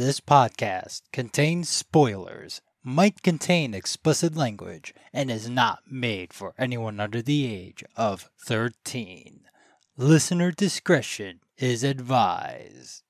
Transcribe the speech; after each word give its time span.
This 0.00 0.18
podcast 0.18 1.02
contains 1.12 1.68
spoilers, 1.68 2.62
might 2.82 3.22
contain 3.22 3.74
explicit 3.74 4.34
language, 4.34 4.94
and 5.12 5.30
is 5.30 5.46
not 5.46 5.80
made 5.90 6.32
for 6.32 6.54
anyone 6.56 6.98
under 6.98 7.20
the 7.20 7.44
age 7.44 7.84
of 7.98 8.30
13. 8.46 9.42
Listener 9.98 10.52
discretion 10.52 11.40
is 11.58 11.84
advised. 11.84 13.02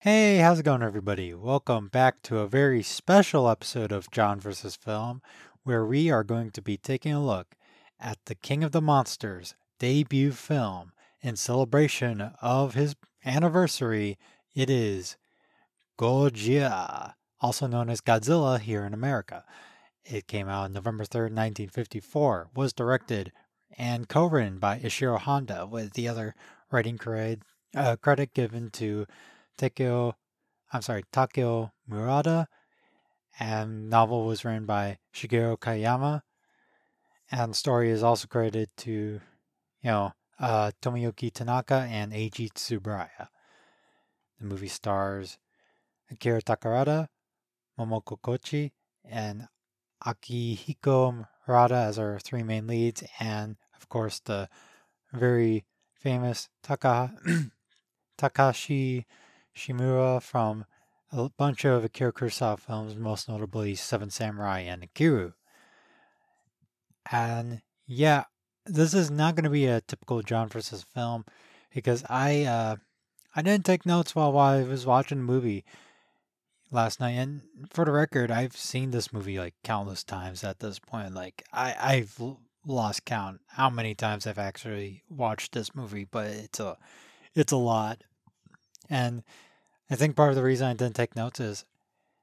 Hey, 0.00 0.38
how's 0.38 0.60
it 0.60 0.62
going, 0.62 0.82
everybody? 0.82 1.34
Welcome 1.34 1.88
back 1.88 2.22
to 2.22 2.38
a 2.38 2.46
very 2.46 2.82
special 2.82 3.48
episode 3.48 3.92
of 3.92 4.10
John 4.10 4.40
vs. 4.40 4.74
Film, 4.74 5.20
where 5.68 5.84
we 5.84 6.10
are 6.10 6.24
going 6.24 6.50
to 6.50 6.62
be 6.62 6.78
taking 6.78 7.12
a 7.12 7.22
look 7.22 7.54
at 8.00 8.16
the 8.24 8.34
King 8.34 8.64
of 8.64 8.72
the 8.72 8.80
Monsters 8.80 9.54
debut 9.78 10.32
film 10.32 10.92
in 11.20 11.36
celebration 11.36 12.32
of 12.40 12.72
his 12.72 12.96
anniversary. 13.22 14.16
It 14.54 14.70
is 14.70 15.18
Gojira, 16.00 17.12
also 17.42 17.66
known 17.66 17.90
as 17.90 18.00
Godzilla 18.00 18.58
here 18.58 18.86
in 18.86 18.94
America. 18.94 19.44
It 20.06 20.26
came 20.26 20.48
out 20.48 20.64
on 20.64 20.72
November 20.72 21.04
3rd, 21.04 21.36
1954, 21.36 22.48
was 22.54 22.72
directed 22.72 23.30
and 23.76 24.08
co-written 24.08 24.58
by 24.58 24.78
Ishiro 24.78 25.18
Honda, 25.18 25.66
with 25.66 25.92
the 25.92 26.08
other 26.08 26.34
writing 26.72 26.96
credit, 26.96 27.42
uh, 27.76 27.96
credit 27.96 28.32
given 28.32 28.70
to 28.70 29.04
Takeo, 29.58 30.14
I'm 30.72 30.80
sorry, 30.80 31.04
Takeo 31.12 31.72
Murata, 31.86 32.48
and 33.38 33.88
novel 33.88 34.24
was 34.26 34.44
written 34.44 34.66
by 34.66 34.98
Shigeru 35.14 35.58
Kayama, 35.58 36.22
and 37.30 37.54
story 37.54 37.90
is 37.90 38.02
also 38.02 38.26
credited 38.26 38.70
to, 38.78 38.90
you 38.90 39.20
know, 39.90 40.12
uh, 40.40 40.70
Tomoyuki 40.82 41.32
Tanaka 41.32 41.86
and 41.90 42.12
Eiji 42.12 42.50
Tsuburaya. 42.52 43.28
The 44.40 44.46
movie 44.46 44.68
stars 44.68 45.38
Akira 46.10 46.40
Takarada, 46.40 47.08
Momoko 47.78 48.20
Kochi, 48.20 48.72
and 49.04 49.48
Akihiko 50.04 51.26
Murata 51.46 51.76
as 51.76 51.98
our 51.98 52.18
three 52.18 52.42
main 52.42 52.66
leads, 52.66 53.02
and 53.20 53.56
of 53.76 53.88
course 53.88 54.20
the 54.20 54.48
very 55.12 55.64
famous 55.92 56.48
Taka, 56.62 57.12
Takashi 58.18 59.04
Shimura 59.56 60.22
from 60.22 60.64
a 61.12 61.30
bunch 61.30 61.64
of 61.64 61.84
Akira 61.84 62.12
Kurosawa 62.12 62.58
films, 62.58 62.96
most 62.96 63.28
notably 63.28 63.74
Seven 63.74 64.10
Samurai 64.10 64.60
and 64.60 64.82
Ikiru. 64.82 65.34
And 67.10 67.62
yeah, 67.86 68.24
this 68.66 68.92
is 68.92 69.10
not 69.10 69.34
going 69.34 69.44
to 69.44 69.50
be 69.50 69.66
a 69.66 69.80
typical 69.80 70.22
John 70.22 70.48
versus 70.48 70.84
film 70.94 71.24
because 71.74 72.04
I 72.08 72.42
uh, 72.44 72.76
I 73.34 73.42
didn't 73.42 73.64
take 73.64 73.86
notes 73.86 74.14
while, 74.14 74.32
while 74.32 74.58
I 74.58 74.62
was 74.62 74.86
watching 74.86 75.18
the 75.18 75.24
movie 75.24 75.64
last 76.70 77.00
night. 77.00 77.12
And 77.12 77.42
for 77.70 77.84
the 77.84 77.92
record, 77.92 78.30
I've 78.30 78.56
seen 78.56 78.90
this 78.90 79.12
movie 79.12 79.38
like 79.38 79.54
countless 79.64 80.04
times 80.04 80.44
at 80.44 80.60
this 80.60 80.78
point. 80.78 81.14
Like 81.14 81.44
I 81.52 81.74
I've 81.78 82.20
lost 82.66 83.06
count 83.06 83.40
how 83.46 83.70
many 83.70 83.94
times 83.94 84.26
I've 84.26 84.38
actually 84.38 85.02
watched 85.08 85.52
this 85.52 85.74
movie, 85.74 86.04
but 86.04 86.26
it's 86.26 86.60
a 86.60 86.76
it's 87.34 87.52
a 87.52 87.56
lot. 87.56 88.02
And 88.90 89.22
I 89.90 89.96
think 89.96 90.16
part 90.16 90.30
of 90.30 90.36
the 90.36 90.42
reason 90.42 90.66
I 90.66 90.74
didn't 90.74 90.96
take 90.96 91.16
notes 91.16 91.40
is 91.40 91.64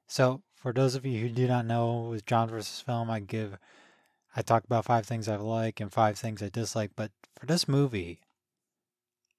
so 0.06 0.42
for 0.54 0.72
those 0.72 0.94
of 0.94 1.04
you 1.04 1.20
who 1.20 1.28
do 1.28 1.46
not 1.46 1.66
know 1.66 2.08
with 2.10 2.26
John 2.26 2.48
versus 2.48 2.80
film, 2.80 3.10
I 3.10 3.20
give 3.20 3.58
I 4.34 4.42
talk 4.42 4.64
about 4.64 4.84
five 4.84 5.06
things 5.06 5.28
I 5.28 5.36
like 5.36 5.80
and 5.80 5.92
five 5.92 6.18
things 6.18 6.42
I 6.42 6.48
dislike, 6.48 6.90
but 6.94 7.10
for 7.38 7.46
this 7.46 7.66
movie, 7.66 8.20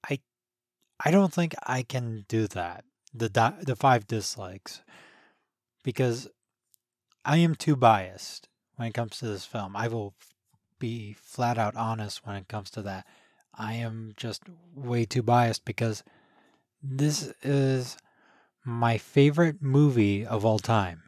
I 0.09 0.19
I 1.03 1.11
don't 1.11 1.33
think 1.33 1.53
I 1.65 1.83
can 1.83 2.25
do 2.27 2.47
that. 2.47 2.83
The 3.13 3.29
the 3.61 3.75
five 3.75 4.07
dislikes 4.07 4.81
because 5.83 6.27
I 7.23 7.37
am 7.37 7.55
too 7.55 7.75
biased 7.75 8.49
when 8.75 8.87
it 8.87 8.93
comes 8.93 9.19
to 9.19 9.25
this 9.27 9.45
film. 9.45 9.75
I 9.75 9.87
will 9.87 10.13
be 10.79 11.13
flat 11.13 11.57
out 11.57 11.75
honest 11.75 12.25
when 12.25 12.35
it 12.35 12.47
comes 12.47 12.69
to 12.71 12.81
that. 12.83 13.05
I 13.53 13.73
am 13.73 14.13
just 14.15 14.43
way 14.75 15.05
too 15.05 15.23
biased 15.23 15.65
because 15.65 16.03
this 16.83 17.33
is 17.41 17.97
my 18.67 18.97
favorite 18.97 19.61
movie 19.61 20.25
of 20.25 20.43
all 20.45 20.59
time. 20.59 21.01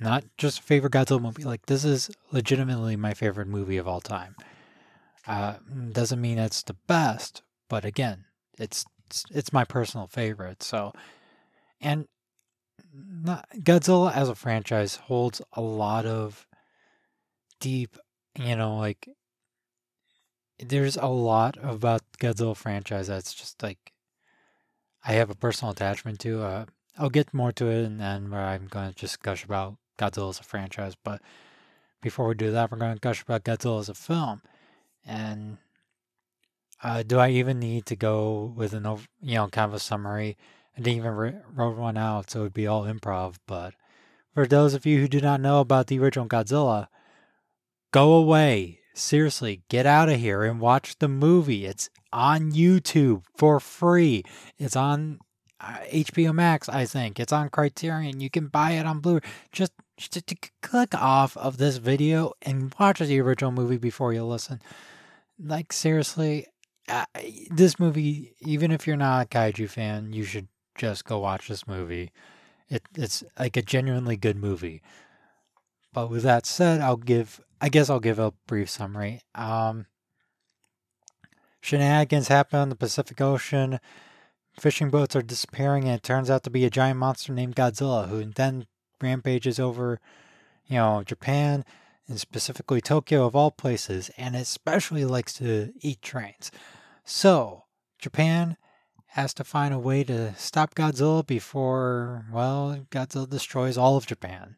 Not 0.00 0.24
just 0.38 0.62
favorite 0.62 0.94
Godzilla 0.94 1.20
movie. 1.20 1.44
Like 1.44 1.66
this 1.66 1.84
is 1.84 2.10
legitimately 2.32 2.96
my 2.96 3.12
favorite 3.12 3.48
movie 3.48 3.76
of 3.76 3.86
all 3.86 4.00
time. 4.00 4.34
Uh, 5.26 5.56
doesn't 5.92 6.20
mean 6.20 6.38
it's 6.38 6.62
the 6.62 6.74
best, 6.88 7.42
but 7.68 7.84
again, 7.84 8.24
it's 8.58 8.86
it's, 9.06 9.24
it's 9.30 9.52
my 9.52 9.62
personal 9.64 10.06
favorite. 10.06 10.62
So, 10.62 10.92
and 11.82 12.08
not, 12.94 13.46
Godzilla 13.58 14.14
as 14.14 14.30
a 14.30 14.34
franchise 14.34 14.96
holds 14.96 15.42
a 15.52 15.60
lot 15.60 16.06
of 16.06 16.46
deep, 17.60 17.98
you 18.38 18.56
know, 18.56 18.78
like 18.78 19.06
there's 20.58 20.96
a 20.96 21.06
lot 21.06 21.58
about 21.62 22.00
Godzilla 22.18 22.56
franchise 22.56 23.08
that's 23.08 23.34
just 23.34 23.62
like 23.62 23.92
I 25.04 25.12
have 25.12 25.28
a 25.28 25.34
personal 25.34 25.72
attachment 25.72 26.18
to. 26.20 26.42
Uh, 26.42 26.64
I'll 26.98 27.10
get 27.10 27.32
more 27.32 27.52
to 27.52 27.68
it 27.68 27.84
and 27.84 28.00
then 28.00 28.30
where 28.30 28.42
I'm 28.42 28.66
going 28.66 28.90
to 28.90 28.94
just 28.94 29.22
gush 29.22 29.44
about 29.44 29.76
Godzilla 29.98 30.30
as 30.30 30.40
a 30.40 30.44
franchise. 30.44 30.94
But 31.02 31.22
before 32.00 32.28
we 32.28 32.34
do 32.34 32.50
that, 32.50 32.70
we're 32.70 32.78
going 32.78 32.94
to 32.94 33.00
gush 33.00 33.22
about 33.22 33.44
Godzilla 33.44 33.80
as 33.80 33.88
a 33.88 33.94
film. 33.94 34.42
And 35.06 35.58
uh, 36.82 37.02
do 37.02 37.18
I 37.18 37.30
even 37.30 37.58
need 37.58 37.86
to 37.86 37.96
go 37.96 38.52
with 38.56 38.72
an, 38.72 38.86
over, 38.86 39.06
you 39.20 39.36
know, 39.36 39.48
kind 39.48 39.70
of 39.70 39.74
a 39.74 39.78
summary? 39.78 40.36
I 40.76 40.80
didn't 40.80 40.98
even 40.98 41.42
wrote 41.54 41.76
one 41.76 41.96
out, 41.96 42.30
so 42.30 42.40
it 42.40 42.42
would 42.44 42.54
be 42.54 42.66
all 42.66 42.84
improv. 42.84 43.36
But 43.46 43.74
for 44.34 44.46
those 44.46 44.74
of 44.74 44.86
you 44.86 45.00
who 45.00 45.08
do 45.08 45.20
not 45.20 45.40
know 45.40 45.60
about 45.60 45.86
the 45.86 45.98
original 45.98 46.28
Godzilla, 46.28 46.88
go 47.92 48.12
away. 48.14 48.80
Seriously, 48.94 49.62
get 49.70 49.86
out 49.86 50.10
of 50.10 50.20
here 50.20 50.42
and 50.42 50.60
watch 50.60 50.98
the 50.98 51.08
movie. 51.08 51.64
It's 51.64 51.88
on 52.12 52.52
YouTube 52.52 53.22
for 53.36 53.58
free. 53.58 54.22
It's 54.58 54.76
on 54.76 55.20
HBO 55.62 56.30
uh, 56.30 56.32
Max, 56.32 56.68
I 56.68 56.84
think. 56.84 57.20
It's 57.20 57.32
on 57.32 57.48
Criterion. 57.48 58.20
You 58.20 58.30
can 58.30 58.48
buy 58.48 58.72
it 58.72 58.86
on 58.86 59.00
Blu-ray. 59.00 59.20
Just, 59.52 59.72
just 59.96 60.26
to 60.26 60.36
click 60.60 60.94
off 60.94 61.36
of 61.36 61.58
this 61.58 61.76
video 61.76 62.32
and 62.42 62.74
watch 62.78 62.98
the 62.98 63.20
original 63.20 63.52
movie 63.52 63.76
before 63.78 64.12
you 64.12 64.24
listen. 64.24 64.60
Like 65.38 65.72
seriously, 65.72 66.46
uh, 66.88 67.04
this 67.50 67.78
movie, 67.78 68.34
even 68.40 68.70
if 68.72 68.86
you're 68.86 68.96
not 68.96 69.26
a 69.26 69.28
kaiju 69.28 69.68
fan, 69.68 70.12
you 70.12 70.24
should 70.24 70.48
just 70.76 71.04
go 71.04 71.18
watch 71.18 71.48
this 71.48 71.66
movie. 71.66 72.10
It, 72.68 72.82
it's 72.96 73.22
like 73.38 73.56
a 73.56 73.62
genuinely 73.62 74.16
good 74.16 74.36
movie. 74.36 74.82
But 75.92 76.10
with 76.10 76.22
that 76.22 76.46
said, 76.46 76.80
I'll 76.80 76.96
give. 76.96 77.40
I 77.60 77.68
guess 77.68 77.88
I'll 77.88 78.00
give 78.00 78.18
a 78.18 78.32
brief 78.46 78.68
summary. 78.68 79.20
Um, 79.34 79.86
shenanigans 81.60 82.28
happen 82.28 82.58
on 82.58 82.68
the 82.70 82.76
Pacific 82.76 83.20
Ocean 83.20 83.78
Fishing 84.58 84.90
boats 84.90 85.16
are 85.16 85.22
disappearing, 85.22 85.84
and 85.84 85.94
it 85.94 86.02
turns 86.02 86.30
out 86.30 86.42
to 86.44 86.50
be 86.50 86.64
a 86.64 86.70
giant 86.70 86.98
monster 86.98 87.32
named 87.32 87.56
Godzilla, 87.56 88.08
who 88.08 88.24
then 88.24 88.66
rampages 89.00 89.58
over, 89.58 89.98
you 90.66 90.76
know, 90.76 91.02
Japan 91.04 91.64
and 92.06 92.20
specifically 92.20 92.80
Tokyo 92.80 93.26
of 93.26 93.34
all 93.34 93.50
places, 93.50 94.10
and 94.16 94.36
especially 94.36 95.04
likes 95.04 95.32
to 95.34 95.72
eat 95.80 96.02
trains. 96.02 96.50
So, 97.04 97.64
Japan 97.98 98.56
has 99.06 99.34
to 99.34 99.44
find 99.44 99.74
a 99.74 99.78
way 99.78 100.04
to 100.04 100.34
stop 100.36 100.74
Godzilla 100.74 101.26
before, 101.26 102.24
well, 102.32 102.86
Godzilla 102.90 103.28
destroys 103.28 103.76
all 103.78 103.96
of 103.96 104.06
Japan. 104.06 104.56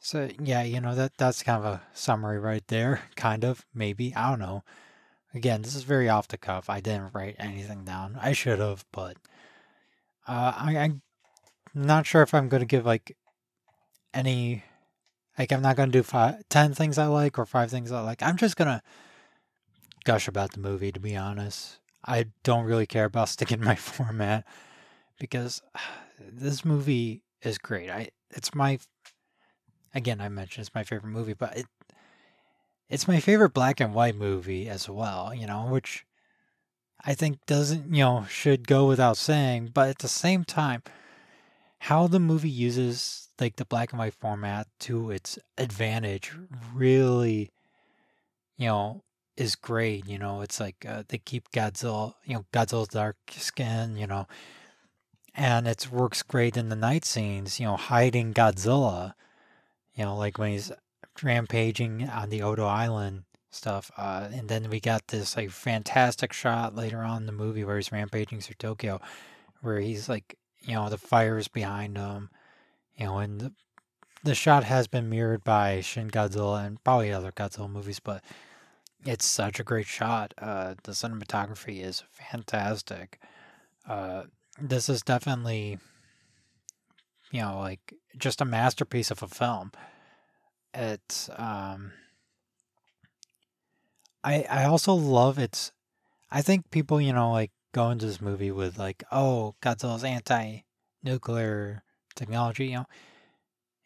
So, 0.00 0.28
yeah, 0.40 0.62
you 0.62 0.80
know, 0.80 0.94
that 0.94 1.16
that's 1.18 1.42
kind 1.42 1.64
of 1.64 1.74
a 1.74 1.82
summary 1.92 2.38
right 2.38 2.66
there, 2.68 3.02
kind 3.16 3.44
of, 3.44 3.66
maybe, 3.74 4.14
I 4.14 4.30
don't 4.30 4.38
know. 4.38 4.62
Again, 5.34 5.62
this 5.62 5.74
is 5.74 5.82
very 5.82 6.08
off 6.08 6.28
the 6.28 6.38
cuff. 6.38 6.70
I 6.70 6.80
didn't 6.80 7.14
write 7.14 7.36
anything 7.38 7.84
down. 7.84 8.18
I 8.20 8.32
should 8.32 8.60
have, 8.60 8.84
but 8.92 9.16
uh, 10.26 10.52
I, 10.56 10.78
I'm 10.78 11.02
not 11.74 12.06
sure 12.06 12.22
if 12.22 12.32
I'm 12.32 12.48
going 12.48 12.60
to 12.60 12.66
give 12.66 12.86
like 12.86 13.16
any. 14.14 14.64
Like, 15.38 15.52
I'm 15.52 15.62
not 15.62 15.76
going 15.76 15.90
to 15.92 15.98
do 15.98 16.02
five, 16.02 16.42
10 16.48 16.74
things 16.74 16.98
I 16.98 17.06
like 17.06 17.38
or 17.38 17.46
five 17.46 17.70
things 17.70 17.92
I 17.92 18.00
like. 18.00 18.24
I'm 18.24 18.36
just 18.36 18.56
going 18.56 18.66
to 18.66 18.82
gush 20.04 20.26
about 20.26 20.52
the 20.52 20.58
movie, 20.58 20.90
to 20.90 20.98
be 20.98 21.16
honest. 21.16 21.78
I 22.04 22.26
don't 22.42 22.64
really 22.64 22.86
care 22.86 23.04
about 23.04 23.28
sticking 23.28 23.62
my 23.62 23.76
format 23.76 24.44
because 25.20 25.62
this 26.20 26.64
movie 26.64 27.22
is 27.42 27.58
great. 27.58 27.90
I 27.90 28.08
It's 28.30 28.54
my. 28.54 28.78
Again, 29.94 30.20
I 30.20 30.28
mentioned 30.28 30.66
it's 30.66 30.74
my 30.74 30.84
favorite 30.84 31.10
movie, 31.10 31.32
but 31.32 31.56
it 31.56 31.66
it's 32.88 33.08
my 33.08 33.20
favorite 33.20 33.54
black 33.54 33.80
and 33.80 33.94
white 33.94 34.16
movie 34.16 34.68
as 34.68 34.88
well, 34.88 35.34
you 35.34 35.46
know, 35.46 35.66
which 35.66 36.04
I 37.04 37.14
think 37.14 37.44
doesn't, 37.46 37.94
you 37.94 38.02
know, 38.02 38.26
should 38.28 38.66
go 38.66 38.86
without 38.86 39.16
saying, 39.16 39.70
but 39.74 39.88
at 39.88 39.98
the 39.98 40.08
same 40.08 40.44
time, 40.44 40.82
how 41.80 42.06
the 42.06 42.18
movie 42.18 42.50
uses 42.50 43.28
like 43.40 43.56
the 43.56 43.64
black 43.64 43.92
and 43.92 43.98
white 43.98 44.14
format 44.14 44.66
to 44.80 45.10
its 45.10 45.38
advantage 45.56 46.32
really 46.74 47.52
you 48.58 48.66
know, 48.66 49.04
is 49.36 49.54
great. 49.54 50.06
You 50.06 50.18
know, 50.18 50.42
it's 50.42 50.60
like 50.60 50.84
uh, 50.86 51.04
they 51.08 51.18
keep 51.18 51.50
Godzilla, 51.52 52.14
you 52.24 52.34
know, 52.34 52.44
Godzilla's 52.52 52.88
dark 52.88 53.16
skin, 53.30 53.96
you 53.96 54.06
know, 54.06 54.26
and 55.34 55.66
it 55.66 55.90
works 55.90 56.22
great 56.22 56.56
in 56.56 56.68
the 56.68 56.76
night 56.76 57.04
scenes. 57.04 57.58
You 57.58 57.66
know, 57.66 57.76
hiding 57.76 58.34
Godzilla, 58.34 59.14
you 59.94 60.04
know, 60.04 60.16
like 60.16 60.36
when 60.38 60.52
he's 60.52 60.72
rampaging 61.22 62.08
on 62.08 62.30
the 62.30 62.42
Odo 62.42 62.66
Island 62.66 63.24
stuff. 63.50 63.90
Uh, 63.96 64.28
and 64.32 64.48
then 64.48 64.68
we 64.70 64.80
got 64.80 65.08
this 65.08 65.36
like 65.36 65.50
fantastic 65.50 66.32
shot 66.32 66.74
later 66.74 67.00
on 67.00 67.22
in 67.22 67.26
the 67.26 67.32
movie 67.32 67.64
where 67.64 67.76
he's 67.76 67.92
rampaging 67.92 68.40
through 68.40 68.56
Tokyo, 68.58 69.00
where 69.62 69.80
he's 69.80 70.08
like, 70.08 70.36
you 70.62 70.74
know, 70.74 70.88
the 70.88 70.98
fire's 70.98 71.48
behind 71.48 71.96
him, 71.96 72.30
you 72.96 73.06
know, 73.06 73.18
and 73.18 73.40
the, 73.40 73.52
the 74.24 74.34
shot 74.34 74.64
has 74.64 74.86
been 74.86 75.08
mirrored 75.08 75.44
by 75.44 75.80
Shin 75.80 76.10
Godzilla 76.10 76.66
and 76.66 76.82
probably 76.82 77.12
other 77.12 77.32
Godzilla 77.32 77.70
movies, 77.70 78.00
but 78.00 78.22
it's 79.04 79.24
such 79.24 79.60
a 79.60 79.64
great 79.64 79.86
shot. 79.86 80.34
Uh, 80.38 80.74
the 80.82 80.92
cinematography 80.92 81.82
is 81.82 82.02
fantastic. 82.10 83.20
Uh, 83.88 84.24
this 84.60 84.88
is 84.88 85.02
definitely, 85.02 85.78
you 87.30 87.40
know, 87.40 87.60
like 87.60 87.94
just 88.18 88.40
a 88.40 88.44
masterpiece 88.44 89.10
of 89.10 89.22
a 89.22 89.28
film. 89.28 89.70
It's, 90.78 91.28
um, 91.36 91.92
I 94.22 94.44
I 94.48 94.64
also 94.64 94.94
love 94.94 95.38
its. 95.38 95.72
I 96.30 96.42
think 96.42 96.70
people, 96.70 97.00
you 97.00 97.12
know, 97.12 97.32
like 97.32 97.50
go 97.72 97.90
into 97.90 98.06
this 98.06 98.20
movie 98.20 98.52
with 98.52 98.78
like, 98.78 99.02
oh, 99.10 99.56
Godzilla's 99.62 100.04
anti-nuclear 100.04 101.82
technology, 102.14 102.66
you 102.68 102.76
know, 102.76 102.86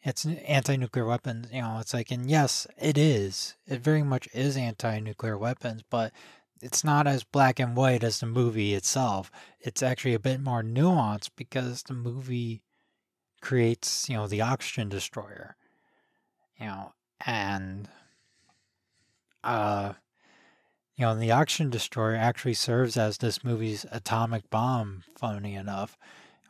it's 0.03 0.25
anti-nuclear 0.25 1.05
weapons, 1.05 1.47
you 1.51 1.61
know, 1.61 1.77
it's 1.79 1.93
like, 1.93 2.11
and 2.11 2.29
yes, 2.29 2.67
it 2.77 2.97
is. 2.97 3.55
It 3.67 3.81
very 3.81 4.03
much 4.03 4.27
is 4.33 4.57
anti-nuclear 4.57 5.37
weapons, 5.37 5.81
but 5.89 6.11
it's 6.61 6.83
not 6.83 7.07
as 7.07 7.23
black 7.23 7.59
and 7.59 7.75
white 7.75 8.03
as 8.03 8.19
the 8.19 8.25
movie 8.25 8.73
itself. 8.75 9.31
It's 9.61 9.81
actually 9.81 10.13
a 10.13 10.19
bit 10.19 10.41
more 10.41 10.61
nuanced 10.63 11.29
because 11.35 11.83
the 11.83 11.93
movie 11.93 12.63
creates, 13.41 14.09
you 14.09 14.15
know, 14.17 14.27
the 14.27 14.41
oxygen 14.41 14.89
destroyer, 14.89 15.55
you 16.59 16.65
know, 16.65 16.93
and 17.25 17.87
uh 19.43 19.93
you 20.95 21.05
know, 21.05 21.15
the 21.15 21.31
Oxygen 21.31 21.69
Destroyer 21.71 22.15
actually 22.15 22.53
serves 22.53 22.97
as 22.97 23.17
this 23.17 23.43
movie's 23.43 23.85
atomic 23.91 24.49
bomb, 24.49 25.03
funny 25.17 25.55
enough, 25.55 25.97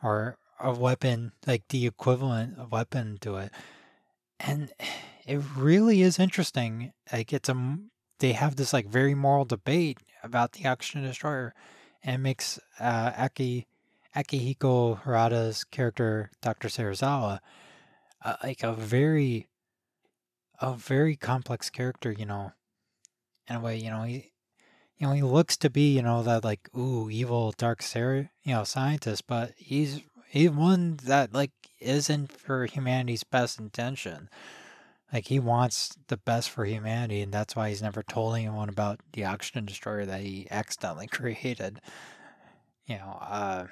or 0.02 0.36
a 0.60 0.72
weapon, 0.72 1.32
like 1.46 1.66
the 1.68 1.86
equivalent 1.86 2.70
weapon 2.70 3.16
to 3.22 3.36
it. 3.36 3.50
And 4.38 4.70
it 5.26 5.40
really 5.56 6.02
is 6.02 6.18
interesting. 6.18 6.92
Like, 7.10 7.32
it's 7.32 7.48
a, 7.48 7.78
they 8.18 8.32
have 8.32 8.56
this, 8.56 8.72
like, 8.74 8.86
very 8.86 9.14
moral 9.14 9.46
debate 9.46 9.98
about 10.22 10.52
the 10.52 10.68
Oxygen 10.68 11.02
Destroyer, 11.02 11.54
and 12.02 12.22
makes 12.22 12.60
uh, 12.78 13.12
Aki, 13.16 13.66
Akihiko 14.14 15.02
Hirata's 15.02 15.64
character, 15.64 16.30
Dr. 16.42 16.68
Serizawa, 16.68 17.40
uh, 18.22 18.36
like 18.42 18.62
a 18.62 18.74
very, 18.74 19.48
a 20.60 20.74
very 20.74 21.16
complex 21.16 21.70
character, 21.70 22.12
you 22.12 22.26
know, 22.26 22.52
in 23.48 23.56
a 23.56 23.60
way, 23.60 23.76
you 23.76 23.90
know, 23.90 24.02
he, 24.02 24.32
you 24.98 25.06
know, 25.06 25.12
he 25.12 25.22
looks 25.22 25.56
to 25.58 25.70
be, 25.70 25.94
you 25.94 26.02
know, 26.02 26.22
that 26.22 26.44
like, 26.44 26.68
ooh, 26.76 27.10
evil, 27.10 27.52
dark, 27.56 27.82
ser- 27.82 28.30
you 28.42 28.54
know, 28.54 28.64
scientist, 28.64 29.26
but 29.26 29.52
he's 29.56 30.00
he's 30.28 30.50
one 30.50 30.96
that 31.04 31.32
like 31.32 31.52
isn't 31.80 32.32
for 32.32 32.66
humanity's 32.66 33.24
best 33.24 33.58
intention. 33.58 34.28
Like 35.12 35.28
he 35.28 35.38
wants 35.38 35.96
the 36.08 36.16
best 36.16 36.50
for 36.50 36.64
humanity, 36.64 37.20
and 37.20 37.32
that's 37.32 37.54
why 37.54 37.68
he's 37.68 37.82
never 37.82 38.02
told 38.02 38.36
anyone 38.36 38.68
about 38.68 39.00
the 39.12 39.24
oxygen 39.24 39.64
destroyer 39.64 40.04
that 40.06 40.22
he 40.22 40.48
accidentally 40.50 41.06
created. 41.10 41.80
You 42.86 42.96
know, 42.96 43.18
uh, 43.20 43.66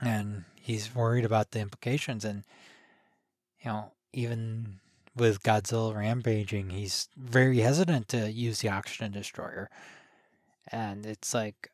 and 0.00 0.44
he's 0.60 0.94
worried 0.94 1.24
about 1.24 1.50
the 1.50 1.60
implications, 1.60 2.24
and 2.24 2.44
you 3.60 3.70
know, 3.70 3.92
even 4.12 4.80
with 5.16 5.42
Godzilla 5.42 5.94
rampaging, 5.94 6.70
he's 6.70 7.08
very 7.16 7.58
hesitant 7.60 8.08
to 8.08 8.30
use 8.30 8.60
the 8.60 8.68
oxygen 8.68 9.12
destroyer. 9.12 9.70
And 10.68 11.06
it's 11.06 11.34
like 11.34 11.70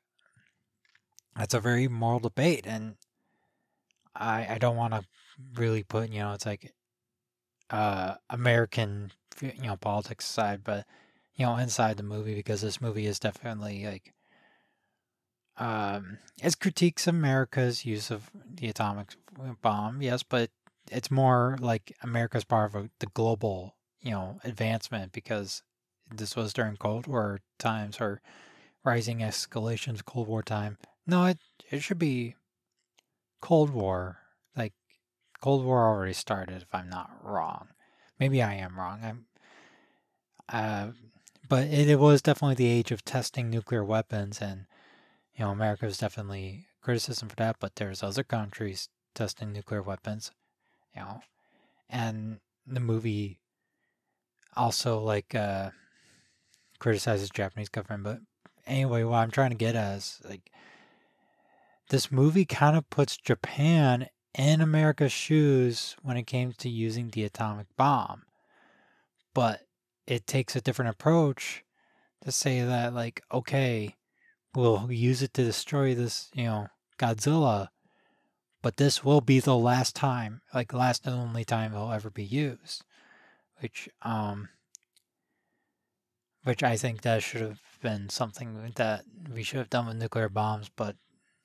that's 1.37 1.55
a 1.55 1.61
very 1.61 1.89
moral 1.89 2.19
debate 2.19 2.67
and 2.67 2.97
I 4.15 4.47
I 4.55 4.59
don't 4.59 4.77
want 4.77 4.95
to 4.95 5.05
really 5.55 5.83
put, 5.83 6.11
you 6.11 6.21
know, 6.21 6.33
it's 6.33 6.47
like 6.47 6.73
uh 7.71 8.15
American 8.29 9.13
you 9.41 9.63
know 9.63 9.77
politics 9.77 10.27
side, 10.27 10.63
but 10.65 10.87
you 11.35 11.47
know, 11.47 11.57
inside 11.57 11.97
the 11.97 12.03
movie 12.03 12.35
because 12.35 12.61
this 12.61 12.81
movie 12.81 13.07
is 13.07 13.19
definitely 13.19 13.87
like 13.87 14.13
um 15.57 16.19
it 16.43 16.59
critiques 16.59 17.07
America's 17.07 17.85
use 17.85 18.11
of 18.11 18.31
the 18.55 18.69
atomic 18.69 19.15
bomb, 19.63 20.03
yes, 20.03 20.23
but 20.23 20.51
it's 20.91 21.11
more 21.11 21.57
like 21.61 21.97
America's 22.03 22.45
part 22.45 22.75
of 22.75 22.91
the 22.99 23.07
global, 23.07 23.77
you 24.01 24.11
know, 24.11 24.39
advancement 24.45 25.13
because 25.13 25.63
this 26.15 26.35
was 26.37 26.53
during 26.53 26.77
Cold 26.77 27.07
War 27.07 27.41
times 27.59 28.01
or 28.01 28.21
rising 28.85 29.19
escalations 29.19 30.05
Cold 30.05 30.29
War 30.29 30.43
time. 30.43 30.77
No, 31.07 31.27
it 31.27 31.39
it 31.71 31.83
should 31.83 31.99
be 31.99 32.35
Cold 33.41 33.71
War. 33.71 34.19
Like 34.57 34.75
Cold 35.41 35.65
War 35.65 35.87
already 35.87 36.13
started, 36.13 36.63
if 36.63 36.75
I'm 36.75 36.91
not 36.91 37.11
wrong. 37.23 37.69
Maybe 38.19 38.43
I 38.43 38.55
am 38.55 38.79
wrong. 38.79 39.01
I'm. 39.03 39.27
Uh, 40.49 40.93
but 41.49 41.69
it, 41.69 41.89
it 41.89 41.99
was 41.99 42.23
definitely 42.23 42.57
the 42.57 42.67
age 42.71 42.91
of 42.91 43.05
testing 43.05 43.49
nuclear 43.49 43.85
weapons, 43.85 44.41
and 44.41 44.67
you 45.35 45.45
know, 45.45 45.51
America 45.51 45.87
was 45.87 45.99
definitely 45.99 46.67
criticism 46.83 47.29
for 47.29 47.37
that. 47.37 47.57
But 47.61 47.77
there's 47.77 48.03
other 48.03 48.25
countries 48.25 48.89
testing 49.15 49.53
nuclear 49.53 49.83
weapons 49.83 50.33
you 50.95 51.03
know, 51.03 51.21
and 51.89 52.41
the 52.67 52.81
movie 52.81 53.41
also 54.57 55.01
like 55.01 55.35
uh 55.35 55.71
criticizes 56.79 57.31
Japanese 57.31 57.69
government. 57.69 58.03
But 58.05 58.21
anyway, 58.67 59.05
what 59.05 59.19
I'm 59.19 59.31
trying 59.31 59.51
to 59.51 59.57
get 59.57 59.77
at 59.77 59.99
is 59.99 60.21
like 60.29 60.51
this 61.91 62.11
movie 62.11 62.45
kind 62.45 62.77
of 62.77 62.89
puts 62.91 63.17
Japan 63.17 64.07
in 64.37 64.61
America's 64.61 65.13
shoes 65.13 65.97
when 66.03 66.17
it 66.17 66.27
came 66.27 66.53
to 66.53 66.69
using 66.69 67.11
the 67.11 67.25
atomic 67.25 67.67
bomb, 67.77 68.23
but 69.35 69.63
it 70.07 70.27
takes 70.27 70.57
a 70.57 70.61
different 70.61 70.91
approach 70.91 71.65
to 72.25 72.33
say 72.33 72.62
that 72.62 72.95
like 72.95 73.23
okay, 73.33 73.97
we'll 74.55 74.91
use 74.91 75.23
it 75.23 75.35
to 75.35 75.45
destroy 75.45 75.95
this, 75.95 76.31
you 76.35 76.45
know, 76.45 76.69
Godzilla 76.99 77.69
but 78.62 78.76
this 78.76 79.05
will 79.05 79.21
be 79.21 79.40
the 79.40 79.57
last 79.57 79.95
time, 79.97 80.43
like 80.55 80.73
last 80.73 81.07
and 81.07 81.14
only 81.14 81.45
time 81.45 81.73
it'll 81.73 81.93
ever 81.93 82.11
be 82.11 82.25
used. 82.25 82.85
Which, 83.61 83.88
um, 84.02 84.49
which 86.45 86.62
I 86.62 86.76
think 86.76 87.02
that 87.02 87.23
should 87.23 87.43
have 87.43 87.61
been 87.83 88.09
something 88.09 88.73
that 88.76 89.05
we 89.33 89.43
should 89.43 89.59
have 89.59 89.71
done 89.71 89.87
with 89.87 89.97
nuclear 89.97 90.29
bombs, 90.29 90.71
but 90.75 90.97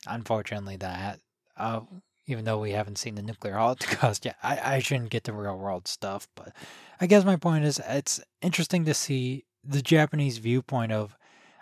unfortunately, 0.08 0.78
that, 0.78 1.20
uh, 1.58 1.82
even 2.28 2.46
though 2.46 2.60
we 2.60 2.72
haven't 2.72 2.98
seen 2.98 3.16
the 3.16 3.22
nuclear 3.22 3.54
holocaust 3.58 4.26
yet, 4.26 4.38
I, 4.44 4.76
I 4.76 4.80
shouldn't 4.80 5.10
get 5.10 5.24
the 5.24 5.34
real 5.34 5.58
world 5.58 5.88
stuff. 5.88 6.28
But 6.36 6.54
I 7.00 7.08
guess 7.08 7.26
my 7.26 7.36
point 7.36 7.66
is, 7.66 7.82
it's 7.88 8.22
interesting 8.42 8.86
to 8.86 8.94
see 8.94 9.46
the 9.64 9.82
Japanese 9.82 10.38
viewpoint 10.38 10.92
of, 10.92 11.16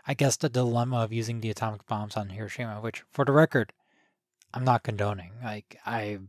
I 0.07 0.13
guess, 0.13 0.38
the 0.38 0.50
dilemma 0.50 0.98
of 0.98 1.13
using 1.13 1.41
the 1.41 1.50
atomic 1.50 1.86
bombs 1.88 2.17
on 2.17 2.29
Hiroshima, 2.29 2.81
which, 2.81 3.03
for 3.12 3.25
the 3.25 3.31
record, 3.31 3.72
I'm 4.53 4.63
not 4.63 4.83
condoning. 4.83 5.31
Like 5.43 5.79
I, 5.86 6.19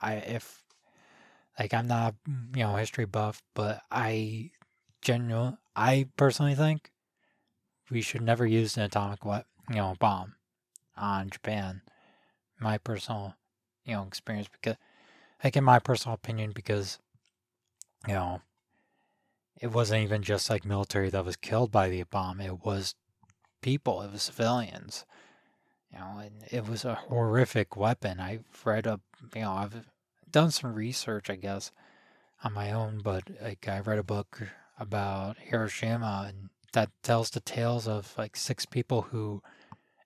I 0.00 0.14
if 0.14 0.64
like 1.58 1.74
I'm 1.74 1.86
not 1.86 2.14
mm, 2.28 2.56
you 2.56 2.62
know 2.64 2.76
history 2.76 3.04
buff, 3.04 3.42
but 3.54 3.82
I 3.90 4.50
genuine 5.02 5.58
I 5.76 6.08
personally 6.16 6.54
think 6.54 6.90
we 7.90 8.00
should 8.00 8.22
never 8.22 8.46
use 8.46 8.76
an 8.76 8.84
atomic 8.84 9.24
weapon, 9.24 9.46
you 9.68 9.76
know, 9.76 9.94
bomb 9.98 10.34
on 10.96 11.30
Japan. 11.30 11.82
My 12.58 12.78
personal, 12.78 13.34
you 13.84 13.94
know, 13.94 14.02
experience 14.04 14.48
because, 14.48 14.76
like 15.42 15.56
in 15.56 15.64
my 15.64 15.78
personal 15.78 16.14
opinion, 16.14 16.52
because 16.54 16.98
you 18.06 18.14
know, 18.14 18.40
it 19.60 19.68
wasn't 19.68 20.02
even 20.02 20.22
just 20.22 20.48
like 20.48 20.64
military 20.64 21.10
that 21.10 21.24
was 21.24 21.36
killed 21.36 21.70
by 21.70 21.88
the 21.88 22.02
bomb. 22.04 22.40
It 22.40 22.64
was 22.64 22.94
people. 23.60 24.02
It 24.02 24.12
was 24.12 24.22
civilians. 24.22 25.04
You 25.92 25.98
know, 25.98 26.18
and 26.18 26.44
it 26.50 26.68
was 26.68 26.84
a 26.84 26.94
horrific 26.94 27.76
weapon. 27.76 28.20
I've 28.20 28.44
read 28.64 28.86
a, 28.86 29.00
you 29.34 29.42
know, 29.42 29.52
I've 29.52 29.86
done 30.30 30.50
some 30.50 30.74
research, 30.74 31.28
I 31.28 31.36
guess, 31.36 31.72
on 32.44 32.52
my 32.52 32.70
own, 32.70 33.00
but 33.02 33.24
like 33.42 33.66
I 33.68 33.80
read 33.80 33.98
a 33.98 34.04
book 34.04 34.42
about 34.78 35.36
Hiroshima 35.38 36.26
and 36.28 36.50
that 36.72 36.90
tells 37.02 37.30
the 37.30 37.40
tales 37.40 37.88
of 37.88 38.14
like 38.16 38.36
six 38.36 38.64
people 38.64 39.02
who 39.02 39.42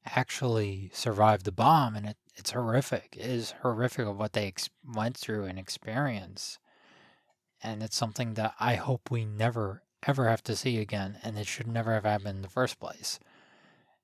actually 0.07 0.91
survived 0.93 1.45
the 1.45 1.53
bomb 1.53 1.95
and 1.95 2.07
it, 2.07 2.17
it's 2.37 2.51
horrific. 2.51 3.17
It 3.19 3.27
is 3.27 3.55
horrific 3.63 4.07
of 4.07 4.19
what 4.19 4.33
they 4.33 4.49
ex- 4.49 4.71
went 4.85 5.17
through 5.17 5.45
and 5.45 5.59
experienced. 5.59 6.59
And 7.63 7.83
it's 7.83 7.97
something 7.97 8.35
that 8.35 8.55
I 8.59 8.75
hope 8.75 9.11
we 9.11 9.25
never, 9.25 9.83
ever 10.07 10.29
have 10.29 10.43
to 10.45 10.57
see 10.57 10.79
again, 10.79 11.19
and 11.23 11.39
it 11.39 11.47
should 11.47 11.67
never 11.67 11.95
have 11.95 12.05
happened 12.05 12.37
in 12.37 12.43
the 12.43 12.49
first 12.49 12.79
place. 12.79 13.19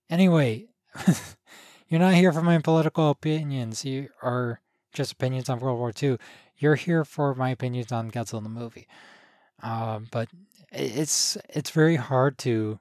Anyway, 0.09 0.69
you're 1.91 2.01
not 2.01 2.15
here 2.15 2.33
for 2.33 2.43
my 2.43 2.59
political 2.59 3.11
opinions 3.11 3.85
you, 3.85 4.09
or 4.23 4.61
just 4.93 5.13
opinions 5.13 5.49
on 5.49 5.59
World 5.59 5.79
War 5.79 5.93
II. 6.01 6.19
You're 6.57 6.77
here 6.77 7.05
for 7.05 7.35
my 7.35 7.51
opinions 7.51 7.93
on 7.93 8.11
Godzilla 8.11 8.43
the 8.43 8.49
movie. 8.49 8.87
Uh, 9.63 10.01
but 10.11 10.29
it's 10.73 11.37
it's 11.51 11.71
very 11.71 11.97
hard 11.97 12.39
to 12.39 12.79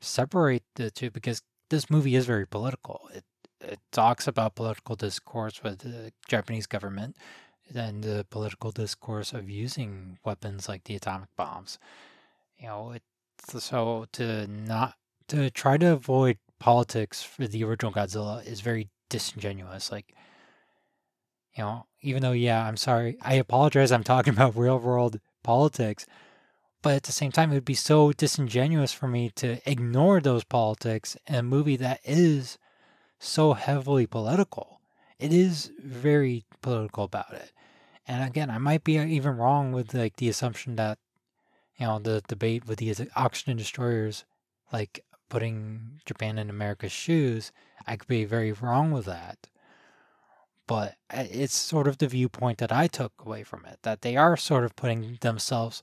separate 0.00 0.62
the 0.76 0.90
two 0.90 1.10
because 1.10 1.42
this 1.70 1.90
movie 1.90 2.16
is 2.16 2.26
very 2.26 2.46
political. 2.46 3.08
It 3.14 3.24
it 3.60 3.80
talks 3.92 4.26
about 4.26 4.54
political 4.54 4.96
discourse 4.96 5.62
with 5.62 5.80
the 5.80 6.12
Japanese 6.28 6.66
government 6.66 7.16
and 7.74 8.02
the 8.02 8.26
political 8.30 8.70
discourse 8.70 9.32
of 9.32 9.50
using 9.50 10.18
weapons 10.24 10.68
like 10.68 10.84
the 10.84 10.96
atomic 10.96 11.28
bombs. 11.36 11.78
You 12.58 12.68
know, 12.68 12.96
so 13.46 14.06
to 14.12 14.46
not 14.46 14.94
to 15.28 15.50
try 15.50 15.76
to 15.76 15.92
avoid 15.92 16.38
politics 16.58 17.22
for 17.22 17.46
the 17.46 17.64
original 17.64 17.92
Godzilla 17.92 18.44
is 18.46 18.60
very 18.60 18.88
disingenuous. 19.08 19.92
Like, 19.92 20.14
you 21.54 21.64
know, 21.64 21.86
even 22.02 22.22
though 22.22 22.32
yeah, 22.32 22.66
I'm 22.66 22.76
sorry, 22.76 23.18
I 23.22 23.34
apologize. 23.34 23.92
I'm 23.92 24.04
talking 24.04 24.32
about 24.34 24.56
real 24.56 24.78
world 24.78 25.20
politics, 25.42 26.06
but 26.82 26.94
at 26.94 27.02
the 27.04 27.12
same 27.12 27.32
time, 27.32 27.50
it 27.50 27.54
would 27.54 27.64
be 27.64 27.74
so 27.74 28.12
disingenuous 28.12 28.92
for 28.92 29.08
me 29.08 29.30
to 29.36 29.58
ignore 29.68 30.20
those 30.20 30.44
politics 30.44 31.16
in 31.26 31.34
a 31.34 31.42
movie 31.42 31.76
that 31.76 32.00
is 32.04 32.58
so 33.18 33.54
heavily 33.54 34.06
political. 34.06 34.80
It 35.18 35.32
is 35.32 35.72
very 35.82 36.44
political 36.62 37.04
about 37.04 37.32
it. 37.32 37.52
And 38.06 38.22
again, 38.22 38.50
I 38.50 38.58
might 38.58 38.84
be 38.84 38.98
even 38.98 39.36
wrong 39.36 39.72
with 39.72 39.94
like 39.94 40.16
the 40.16 40.28
assumption 40.28 40.76
that 40.76 40.98
you 41.76 41.86
know 41.86 41.98
the 41.98 42.22
debate 42.28 42.66
with 42.66 42.78
the 42.78 43.10
oxygen 43.16 43.56
destroyers, 43.56 44.24
like 44.72 45.04
putting 45.28 46.00
Japan 46.04 46.38
in 46.38 46.50
America's 46.50 46.92
shoes. 46.92 47.52
I 47.86 47.96
could 47.96 48.08
be 48.08 48.24
very 48.24 48.52
wrong 48.52 48.90
with 48.90 49.06
that. 49.06 49.48
But 50.66 50.96
uh, 51.10 51.24
it's 51.30 51.54
sort 51.54 51.86
of 51.86 51.98
the 51.98 52.08
viewpoint 52.08 52.58
that 52.58 52.72
I 52.72 52.86
took 52.88 53.12
away 53.24 53.44
from 53.44 53.64
it 53.66 53.78
that 53.82 54.02
they 54.02 54.16
are 54.16 54.36
sort 54.36 54.64
of 54.64 54.74
putting 54.76 55.18
themselves 55.20 55.82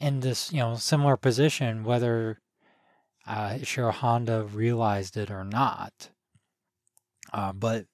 in 0.00 0.20
this, 0.20 0.52
you 0.52 0.58
know, 0.58 0.74
similar 0.76 1.16
position, 1.16 1.84
whether 1.84 2.40
uh, 3.26 3.58
Honda 3.58 4.44
realized 4.44 5.16
it 5.16 5.30
or 5.30 5.44
not. 5.44 6.10
Uh, 7.32 7.52
but 7.52 7.86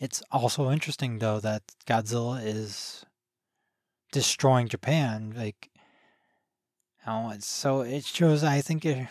it's 0.00 0.22
also 0.30 0.70
interesting, 0.70 1.18
though, 1.18 1.40
that 1.40 1.62
Godzilla 1.86 2.44
is 2.44 3.04
destroying 4.12 4.68
Japan. 4.68 5.34
Like, 5.36 5.68
you 7.06 7.12
know, 7.12 7.34
so 7.40 7.82
it 7.82 8.04
shows, 8.04 8.42
I 8.42 8.60
think, 8.62 8.86
it, 8.86 9.08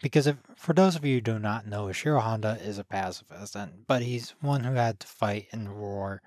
because 0.00 0.26
if, 0.26 0.36
for 0.56 0.72
those 0.72 0.96
of 0.96 1.04
you 1.04 1.16
who 1.16 1.20
do 1.20 1.38
not 1.38 1.66
know, 1.66 1.84
Ishiro 1.86 2.20
Honda 2.20 2.58
is 2.62 2.78
a 2.78 2.84
pacifist, 2.84 3.56
and 3.56 3.86
but 3.86 4.02
he's 4.02 4.34
one 4.40 4.64
who 4.64 4.74
had 4.74 5.00
to 5.00 5.06
fight 5.06 5.46
in 5.52 5.64
the 5.64 5.72
war, 5.72 6.22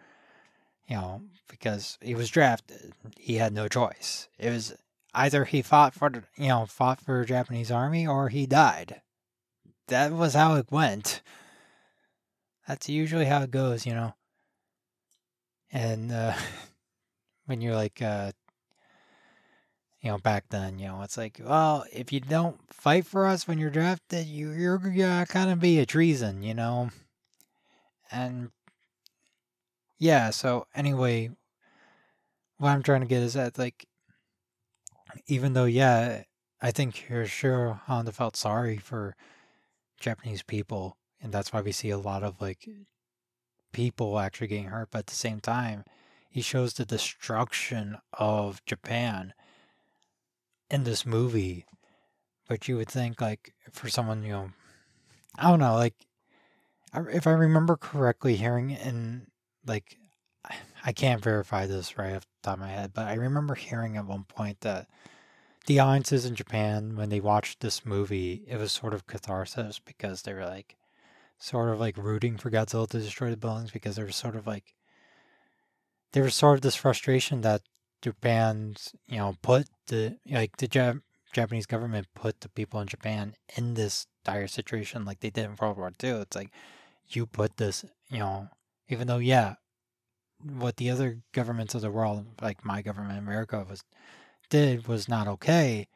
you 0.87 0.95
know, 0.95 1.21
because 1.47 1.97
he 2.01 2.15
was 2.15 2.29
drafted. 2.29 2.93
He 3.17 3.35
had 3.35 3.53
no 3.53 3.67
choice. 3.67 4.27
It 4.37 4.49
was 4.49 4.73
either 5.13 5.45
he 5.45 5.61
fought 5.61 5.93
for 5.93 6.11
you 6.37 6.47
know 6.47 6.65
fought 6.65 7.01
for 7.01 7.19
the 7.19 7.25
Japanese 7.25 7.71
army 7.71 8.05
or 8.05 8.29
he 8.29 8.45
died. 8.45 9.01
That 9.87 10.11
was 10.13 10.33
how 10.33 10.55
it 10.55 10.71
went. 10.71 11.21
That's 12.67 12.87
usually 12.87 13.25
how 13.25 13.41
it 13.43 13.51
goes, 13.51 13.85
you 13.85 13.93
know. 13.93 14.13
And 15.71 16.11
uh, 16.11 16.33
when 17.45 17.61
you're 17.61 17.75
like, 17.75 18.01
uh, 18.01 18.31
you 20.01 20.09
know, 20.09 20.17
back 20.17 20.45
then, 20.49 20.79
you 20.79 20.87
know, 20.87 21.01
it's 21.03 21.17
like, 21.17 21.39
well, 21.43 21.85
if 21.93 22.11
you 22.11 22.19
don't 22.19 22.57
fight 22.73 23.05
for 23.05 23.27
us 23.27 23.47
when 23.47 23.59
you're 23.59 23.69
drafted, 23.69 24.25
you, 24.25 24.51
you're 24.51 24.79
gonna 24.79 25.25
kind 25.29 25.51
of 25.51 25.59
be 25.59 25.79
a 25.79 25.85
treason, 25.85 26.41
you 26.41 26.53
know. 26.53 26.89
And 28.11 28.51
yeah, 29.99 30.31
so 30.31 30.65
anyway, 30.73 31.29
what 32.57 32.69
I'm 32.69 32.83
trying 32.83 33.01
to 33.01 33.07
get 33.07 33.21
is 33.21 33.33
that 33.33 33.57
like 33.57 33.87
even 35.27 35.53
though, 35.53 35.65
yeah, 35.65 36.23
I 36.61 36.71
think 36.71 37.05
Ishiro 37.09 37.81
Honda 37.81 38.11
felt 38.11 38.35
sorry 38.35 38.77
for 38.77 39.15
Japanese 39.99 40.41
people, 40.41 40.97
and 41.21 41.31
that's 41.31 41.53
why 41.53 41.61
we 41.61 41.71
see 41.71 41.89
a 41.91 41.97
lot 41.97 42.23
of 42.23 42.41
like 42.41 42.67
people 43.71 44.19
actually 44.19 44.47
getting 44.47 44.65
hurt. 44.65 44.89
But 44.91 44.99
at 44.99 45.07
the 45.07 45.15
same 45.15 45.39
time, 45.39 45.83
he 46.29 46.41
shows 46.41 46.73
the 46.73 46.85
destruction 46.85 47.97
of 48.13 48.63
Japan 48.65 49.33
in 50.71 50.83
this 50.83 51.05
movie. 51.05 51.65
But 52.47 52.67
you 52.67 52.77
would 52.77 52.89
think, 52.89 53.21
like, 53.21 53.53
for 53.71 53.89
someone, 53.89 54.23
you 54.23 54.31
know, 54.31 54.51
I 55.37 55.49
don't 55.49 55.59
know, 55.59 55.75
like, 55.75 55.95
if 56.93 57.27
I 57.27 57.31
remember 57.31 57.77
correctly, 57.77 58.35
hearing 58.35 58.71
in 58.71 59.27
like 59.65 59.97
I 60.85 60.91
can't 60.91 61.23
verify 61.23 61.67
this 61.67 61.97
right 61.97 62.15
off 62.15 62.23
the 62.23 62.49
top 62.49 62.53
of 62.55 62.61
my 62.61 62.69
head, 62.69 62.91
but 62.93 63.07
I 63.07 63.13
remember 63.13 63.55
hearing 63.55 63.97
at 63.97 64.05
one 64.05 64.23
point 64.23 64.61
that 64.61 64.87
the 65.67 65.79
audiences 65.79 66.25
in 66.25 66.35
Japan, 66.35 66.95
when 66.95 67.09
they 67.09 67.19
watched 67.19 67.59
this 67.59 67.85
movie, 67.85 68.43
it 68.47 68.57
was 68.57 68.71
sort 68.71 68.95
of 68.95 69.05
catharsis 69.05 69.79
because 69.79 70.23
they 70.23 70.33
were 70.33 70.45
like, 70.45 70.75
sort 71.37 71.69
of 71.69 71.79
like 71.79 71.97
rooting 71.97 72.37
for 72.37 72.49
Godzilla 72.49 72.89
to 72.89 72.99
destroy 72.99 73.29
the 73.29 73.37
buildings 73.37 73.71
because 73.71 73.95
there 73.95 74.05
was 74.05 74.15
sort 74.15 74.35
of 74.35 74.47
like, 74.47 74.73
there 76.13 76.23
was 76.23 76.35
sort 76.35 76.55
of 76.55 76.61
this 76.61 76.75
frustration 76.75 77.41
that 77.41 77.61
Japan's, 78.01 78.93
you 79.07 79.17
know, 79.17 79.37
put 79.43 79.67
the, 79.91 80.17
like, 80.29 80.57
the 80.57 80.67
Jap- 80.67 81.01
Japanese 81.31 81.67
government 81.67 82.07
put 82.15 82.41
the 82.41 82.49
people 82.49 82.79
in 82.81 82.87
Japan 82.87 83.35
in 83.55 83.75
this 83.75 84.07
dire 84.25 84.47
situation 84.47 85.05
like 85.05 85.19
they 85.19 85.29
did 85.29 85.45
in 85.45 85.55
World 85.59 85.77
War 85.77 85.91
II. 86.03 86.21
It's 86.21 86.35
like, 86.35 86.51
you 87.09 87.25
put 87.25 87.57
this, 87.57 87.85
you 88.09 88.19
know, 88.19 88.49
even 88.89 89.07
though, 89.07 89.17
yeah, 89.17 89.55
what 90.43 90.77
the 90.77 90.89
other 90.89 91.19
governments 91.33 91.75
of 91.75 91.81
the 91.81 91.91
world, 91.91 92.25
like 92.41 92.65
my 92.65 92.81
government, 92.81 93.19
America, 93.19 93.65
was 93.69 93.83
did 94.49 94.87
was 94.87 95.07
not 95.07 95.27
okay. 95.27 95.87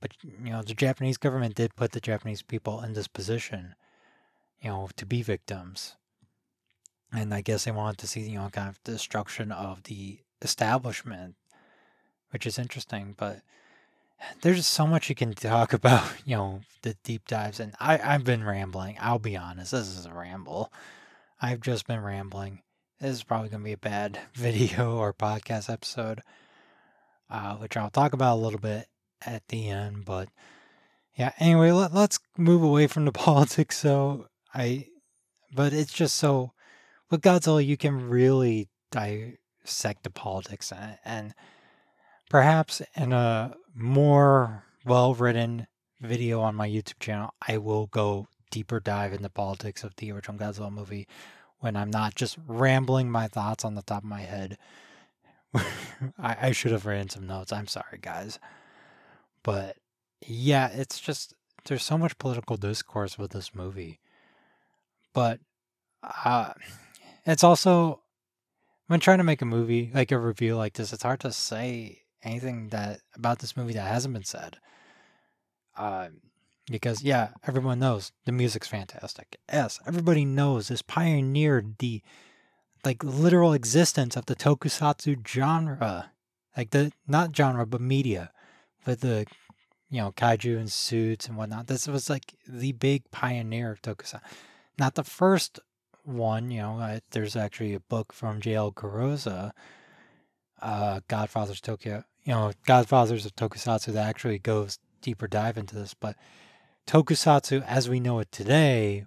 But 0.00 0.12
you 0.22 0.50
know, 0.50 0.62
the 0.62 0.74
Japanese 0.74 1.16
government 1.16 1.54
did 1.54 1.76
put 1.76 1.92
the 1.92 2.00
Japanese 2.00 2.42
people 2.42 2.82
in 2.82 2.92
this 2.92 3.08
position, 3.08 3.74
you 4.60 4.70
know, 4.70 4.88
to 4.96 5.06
be 5.06 5.22
victims. 5.22 5.96
And 7.12 7.32
I 7.32 7.40
guess 7.40 7.64
they 7.64 7.70
wanted 7.70 7.98
to 7.98 8.06
see, 8.06 8.20
you 8.20 8.38
know, 8.38 8.48
kind 8.50 8.68
of 8.68 8.82
destruction 8.82 9.52
of 9.52 9.84
the 9.84 10.18
establishment, 10.42 11.36
which 12.30 12.46
is 12.46 12.58
interesting. 12.58 13.14
But 13.16 13.40
there's 14.42 14.58
just 14.58 14.72
so 14.72 14.86
much 14.86 15.08
you 15.08 15.14
can 15.14 15.34
talk 15.34 15.72
about, 15.72 16.04
you 16.24 16.36
know, 16.36 16.60
the 16.82 16.96
deep 17.04 17.26
dives. 17.26 17.60
And 17.60 17.74
I, 17.80 17.98
I've 17.98 18.24
been 18.24 18.44
rambling. 18.44 18.96
I'll 19.00 19.18
be 19.18 19.36
honest, 19.36 19.72
this 19.72 19.88
is 19.88 20.06
a 20.06 20.12
ramble. 20.12 20.72
I've 21.40 21.60
just 21.60 21.86
been 21.86 22.02
rambling. 22.02 22.62
This 23.00 23.10
is 23.10 23.24
probably 23.24 23.50
going 23.50 23.60
to 23.60 23.64
be 23.64 23.72
a 23.72 23.78
bad 23.78 24.18
video 24.34 24.96
or 24.96 25.12
podcast 25.12 25.70
episode, 25.70 26.22
uh, 27.30 27.56
which 27.56 27.76
I'll 27.76 27.90
talk 27.90 28.12
about 28.12 28.36
a 28.36 28.42
little 28.42 28.60
bit 28.60 28.88
at 29.24 29.46
the 29.48 29.68
end. 29.68 30.04
But 30.04 30.28
yeah, 31.14 31.32
anyway, 31.38 31.72
let, 31.72 31.92
let's 31.92 32.18
move 32.38 32.62
away 32.62 32.86
from 32.86 33.04
the 33.04 33.12
politics. 33.26 33.78
So 33.78 34.28
I, 34.54 34.88
but 35.54 35.72
it's 35.72 35.92
just 35.92 36.16
so 36.16 36.52
with 37.10 37.22
Godzilla, 37.22 37.64
you 37.64 37.76
can 37.76 38.08
really 38.08 38.68
dissect 38.90 40.02
the 40.02 40.10
politics 40.10 40.72
and, 40.72 40.98
and 41.04 41.34
perhaps 42.28 42.82
in 42.94 43.12
a 43.12 43.54
more 43.74 44.64
well 44.84 45.14
written 45.14 45.66
video 46.00 46.40
on 46.40 46.54
my 46.54 46.68
YouTube 46.68 46.98
channel, 46.98 47.34
I 47.46 47.58
will 47.58 47.86
go 47.86 48.28
deeper 48.50 48.80
dive 48.80 49.12
into 49.12 49.24
the 49.24 49.30
politics 49.30 49.84
of 49.84 49.96
the 49.96 50.12
original 50.12 50.38
Godzilla 50.38 50.72
movie 50.72 51.06
when 51.58 51.76
I'm 51.76 51.90
not 51.90 52.14
just 52.14 52.38
rambling 52.46 53.10
my 53.10 53.28
thoughts 53.28 53.64
on 53.64 53.74
the 53.74 53.82
top 53.82 54.02
of 54.02 54.08
my 54.08 54.20
head. 54.20 54.58
I, 56.18 56.36
I 56.42 56.52
should 56.52 56.72
have 56.72 56.86
written 56.86 57.08
some 57.08 57.26
notes. 57.26 57.52
I'm 57.52 57.66
sorry, 57.66 57.98
guys. 58.00 58.38
But 59.42 59.76
yeah, 60.26 60.68
it's 60.68 61.00
just 61.00 61.34
there's 61.64 61.84
so 61.84 61.98
much 61.98 62.18
political 62.18 62.56
discourse 62.56 63.18
with 63.18 63.32
this 63.32 63.54
movie. 63.54 64.00
But 65.12 65.40
uh, 66.02 66.52
it's 67.24 67.44
also 67.44 68.00
when 68.86 69.00
trying 69.00 69.18
to 69.18 69.24
make 69.24 69.42
a 69.42 69.46
movie 69.46 69.90
like 69.94 70.12
a 70.12 70.18
review 70.18 70.56
like 70.56 70.74
this, 70.74 70.92
it's 70.92 71.02
hard 71.02 71.20
to 71.20 71.32
say 71.32 72.02
anything 72.26 72.68
that 72.68 73.00
about 73.14 73.38
this 73.38 73.56
movie 73.56 73.74
that 73.74 73.86
hasn't 73.86 74.14
been 74.14 74.24
said. 74.24 74.58
Um, 75.76 76.20
because 76.70 77.02
yeah, 77.02 77.30
everyone 77.46 77.78
knows 77.78 78.12
the 78.24 78.32
music's 78.32 78.68
fantastic. 78.68 79.38
Yes, 79.52 79.78
everybody 79.86 80.24
knows 80.24 80.68
this 80.68 80.82
pioneered 80.82 81.78
the 81.78 82.02
like 82.84 83.02
literal 83.04 83.52
existence 83.52 84.16
of 84.16 84.26
the 84.26 84.36
tokusatsu 84.36 85.26
genre. 85.26 86.10
Like 86.56 86.70
the 86.70 86.92
not 87.06 87.36
genre 87.36 87.66
but 87.66 87.80
media. 87.80 88.32
With 88.84 89.00
the 89.00 89.26
you 89.88 90.00
know, 90.00 90.12
kaiju 90.12 90.58
and 90.58 90.70
suits 90.70 91.28
and 91.28 91.36
whatnot. 91.36 91.68
This 91.68 91.86
was 91.86 92.10
like 92.10 92.34
the 92.46 92.72
big 92.72 93.08
pioneer 93.10 93.70
of 93.70 93.82
tokusatsu. 93.82 94.20
Not 94.78 94.94
the 94.94 95.04
first 95.04 95.60
one, 96.02 96.50
you 96.50 96.60
know, 96.60 97.00
there's 97.10 97.36
actually 97.36 97.74
a 97.74 97.80
book 97.80 98.12
from 98.12 98.40
J.L. 98.40 98.72
Garoza, 98.72 99.52
uh, 100.62 101.00
Godfather's 101.08 101.60
Tokyo, 101.60 102.04
you 102.26 102.32
know, 102.32 102.52
Godfathers 102.66 103.24
of 103.24 103.36
Tokusatsu 103.36 103.92
that 103.92 104.08
actually 104.08 104.40
goes 104.40 104.80
deeper 105.00 105.28
dive 105.28 105.56
into 105.56 105.76
this, 105.76 105.94
but 105.94 106.16
Tokusatsu 106.86 107.64
as 107.64 107.88
we 107.88 108.00
know 108.00 108.18
it 108.18 108.32
today 108.32 109.06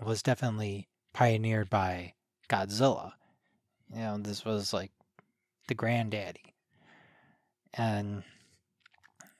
was 0.00 0.22
definitely 0.22 0.88
pioneered 1.12 1.68
by 1.68 2.14
Godzilla. 2.48 3.12
You 3.92 4.00
know, 4.00 4.18
this 4.18 4.44
was 4.44 4.72
like 4.72 4.92
the 5.66 5.74
granddaddy. 5.74 6.54
And 7.74 8.22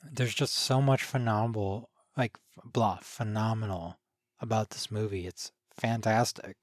there's 0.02 0.34
just 0.34 0.54
so 0.54 0.82
much 0.82 1.04
phenomenal, 1.04 1.88
like, 2.16 2.36
blah, 2.64 2.98
phenomenal 3.00 3.98
about 4.40 4.70
this 4.70 4.90
movie. 4.90 5.28
It's 5.28 5.52
fantastic. 5.70 6.56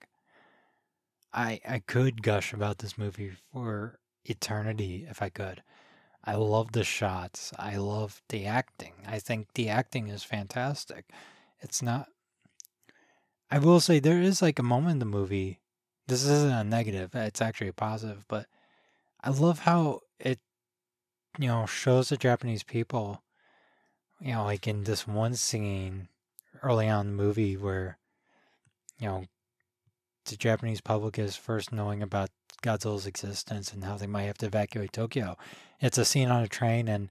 I 1.34 1.62
I 1.68 1.80
could 1.80 2.24
gush 2.24 2.52
about 2.52 2.80
this 2.80 2.98
movie 2.98 3.32
for 3.54 4.00
eternity 4.26 5.06
if 5.10 5.22
I 5.22 5.30
could. 5.30 5.62
I 6.28 6.36
love 6.36 6.74
the 6.74 6.84
shots. 6.84 7.54
I 7.58 7.78
love 7.78 8.22
the 8.28 8.46
acting. 8.46 8.94
I 9.08 9.18
think 9.18 9.48
the 9.54 9.70
acting 9.70 10.10
is 10.10 10.24
fantastic. 10.24 11.06
It's 11.62 11.82
not 11.82 12.10
I 13.50 13.60
will 13.60 13.80
say 13.80 14.00
there 14.00 14.22
is 14.22 14.42
like 14.42 14.60
a 14.60 14.64
moment 14.64 14.94
in 14.94 15.00
the 15.00 15.06
movie. 15.06 15.62
This 16.08 16.26
isn't 16.26 16.52
a 16.52 16.64
negative, 16.64 17.16
it's 17.16 17.42
actually 17.42 17.70
a 17.70 17.74
positive, 17.74 18.26
but 18.28 18.48
I 19.24 19.30
love 19.30 19.60
how 19.60 20.02
it 20.20 20.40
you 21.40 21.48
know 21.48 21.66
shows 21.66 22.10
the 22.10 22.18
Japanese 22.18 22.64
people 22.64 23.24
you 24.20 24.34
know 24.34 24.44
like 24.44 24.68
in 24.68 24.84
this 24.84 25.08
one 25.08 25.36
scene 25.36 26.10
early 26.62 26.90
on 26.90 27.08
in 27.08 27.18
the 27.18 27.24
movie 27.24 27.56
where 27.56 27.98
you 29.00 29.08
know 29.08 29.26
the 30.26 30.36
Japanese 30.36 30.82
public 30.82 31.18
is 31.18 31.36
first 31.36 31.72
knowing 31.72 32.02
about 32.02 32.30
Godzilla's 32.62 33.06
existence 33.06 33.72
and 33.72 33.84
how 33.84 33.98
they 33.98 34.08
might 34.08 34.24
have 34.24 34.38
to 34.40 34.48
evacuate 34.48 34.94
Tokyo. 34.94 35.38
It's 35.80 35.98
a 35.98 36.06
scene 36.06 36.30
on 36.30 36.44
a 36.44 36.48
train 36.48 36.88
and 36.88 37.10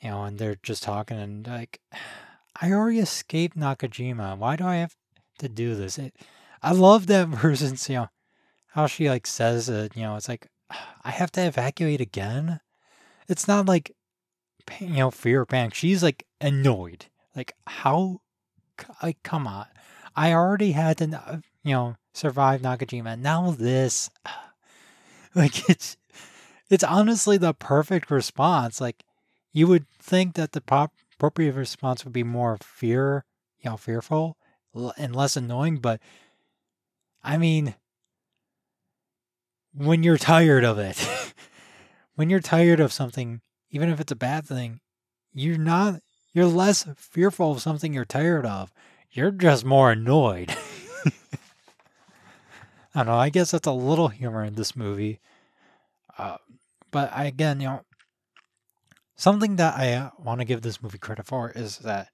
you 0.00 0.10
know, 0.10 0.22
and 0.24 0.38
they're 0.38 0.58
just 0.62 0.82
talking 0.82 1.18
and 1.18 1.46
like 1.46 1.80
I 2.60 2.72
already 2.72 2.98
escaped 2.98 3.56
Nagasaki. 3.56 4.12
Why 4.12 4.56
do 4.56 4.66
I 4.66 4.76
have 4.76 4.96
to 5.38 5.48
do 5.48 5.76
this? 5.76 5.96
It, 5.96 6.16
I 6.60 6.72
love 6.72 7.06
that 7.06 7.30
person's, 7.32 7.88
you 7.88 7.96
know, 7.96 8.08
how 8.68 8.86
she 8.86 9.08
like 9.08 9.26
says 9.26 9.68
it, 9.68 9.96
you 9.96 10.02
know, 10.02 10.16
it's 10.16 10.28
like 10.28 10.48
I 11.04 11.10
have 11.10 11.32
to 11.32 11.46
evacuate 11.46 12.00
again. 12.00 12.60
It's 13.28 13.46
not 13.46 13.66
like 13.66 13.94
you 14.80 14.88
know, 14.88 15.10
fear 15.10 15.42
or 15.42 15.46
panic. 15.46 15.74
She's 15.74 16.02
like 16.02 16.26
annoyed. 16.40 17.06
Like 17.34 17.52
how 17.66 18.20
like 19.02 19.22
come 19.22 19.46
on. 19.46 19.66
I 20.16 20.32
already 20.32 20.72
had 20.72 20.98
to 20.98 21.22
uh, 21.26 21.38
you 21.62 21.72
know, 21.72 21.96
survive 22.18 22.62
Nagasaki. 22.62 23.00
Now 23.00 23.50
this 23.52 24.10
like 25.34 25.68
it's 25.70 25.96
it's 26.68 26.84
honestly 26.84 27.38
the 27.38 27.54
perfect 27.54 28.10
response. 28.10 28.80
Like 28.80 29.04
you 29.52 29.66
would 29.66 29.86
think 30.00 30.34
that 30.34 30.52
the 30.52 30.60
pop 30.60 30.92
appropriate 31.14 31.54
response 31.54 32.04
would 32.04 32.12
be 32.12 32.24
more 32.24 32.58
fear, 32.62 33.24
you 33.60 33.70
know, 33.70 33.76
fearful 33.76 34.36
and 34.96 35.16
less 35.16 35.36
annoying, 35.36 35.78
but 35.78 36.00
I 37.22 37.38
mean 37.38 37.74
when 39.74 40.02
you're 40.02 40.18
tired 40.18 40.64
of 40.64 40.78
it, 40.78 40.98
when 42.14 42.30
you're 42.30 42.40
tired 42.40 42.80
of 42.80 42.92
something, 42.92 43.40
even 43.70 43.88
if 43.88 44.00
it's 44.00 44.12
a 44.12 44.16
bad 44.16 44.46
thing, 44.46 44.80
you're 45.32 45.58
not 45.58 46.00
you're 46.32 46.46
less 46.46 46.86
fearful 46.96 47.52
of 47.52 47.62
something 47.62 47.92
you're 47.92 48.04
tired 48.04 48.44
of. 48.44 48.72
You're 49.10 49.30
just 49.30 49.64
more 49.64 49.90
annoyed. 49.92 50.54
I 52.98 53.04
don't 53.04 53.14
know. 53.14 53.20
I 53.20 53.28
guess 53.30 53.52
that's 53.52 53.68
a 53.68 53.72
little 53.72 54.08
humor 54.08 54.42
in 54.42 54.54
this 54.54 54.74
movie. 54.74 55.20
Uh, 56.18 56.38
but 56.90 57.12
I, 57.14 57.26
again, 57.26 57.60
you 57.60 57.68
know, 57.68 57.82
something 59.14 59.54
that 59.54 59.78
I 59.78 59.92
uh, 59.92 60.10
want 60.18 60.40
to 60.40 60.44
give 60.44 60.62
this 60.62 60.82
movie 60.82 60.98
credit 60.98 61.24
for 61.24 61.50
is 61.50 61.78
that 61.78 62.08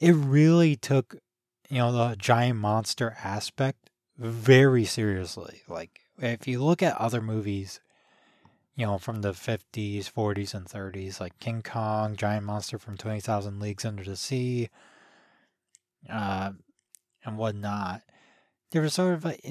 it 0.00 0.10
really 0.10 0.74
took, 0.74 1.14
you 1.70 1.78
know, 1.78 1.92
the 1.92 2.16
giant 2.16 2.58
monster 2.58 3.16
aspect 3.22 3.90
very 4.18 4.84
seriously. 4.84 5.62
Like, 5.68 6.00
if 6.18 6.48
you 6.48 6.64
look 6.64 6.82
at 6.82 6.96
other 6.96 7.20
movies, 7.20 7.78
you 8.74 8.86
know, 8.86 8.98
from 8.98 9.22
the 9.22 9.34
50s, 9.34 10.10
40s, 10.10 10.52
and 10.52 10.66
30s, 10.66 11.20
like 11.20 11.38
King 11.38 11.62
Kong, 11.62 12.16
Giant 12.16 12.44
Monster 12.44 12.80
from 12.80 12.96
20,000 12.96 13.60
Leagues 13.60 13.84
Under 13.84 14.02
the 14.02 14.16
Sea, 14.16 14.68
uh, 16.10 16.50
and 17.24 17.38
whatnot, 17.38 18.02
they 18.70 18.80
were 18.80 18.88
sort 18.88 19.14
of 19.14 19.24
like, 19.24 19.44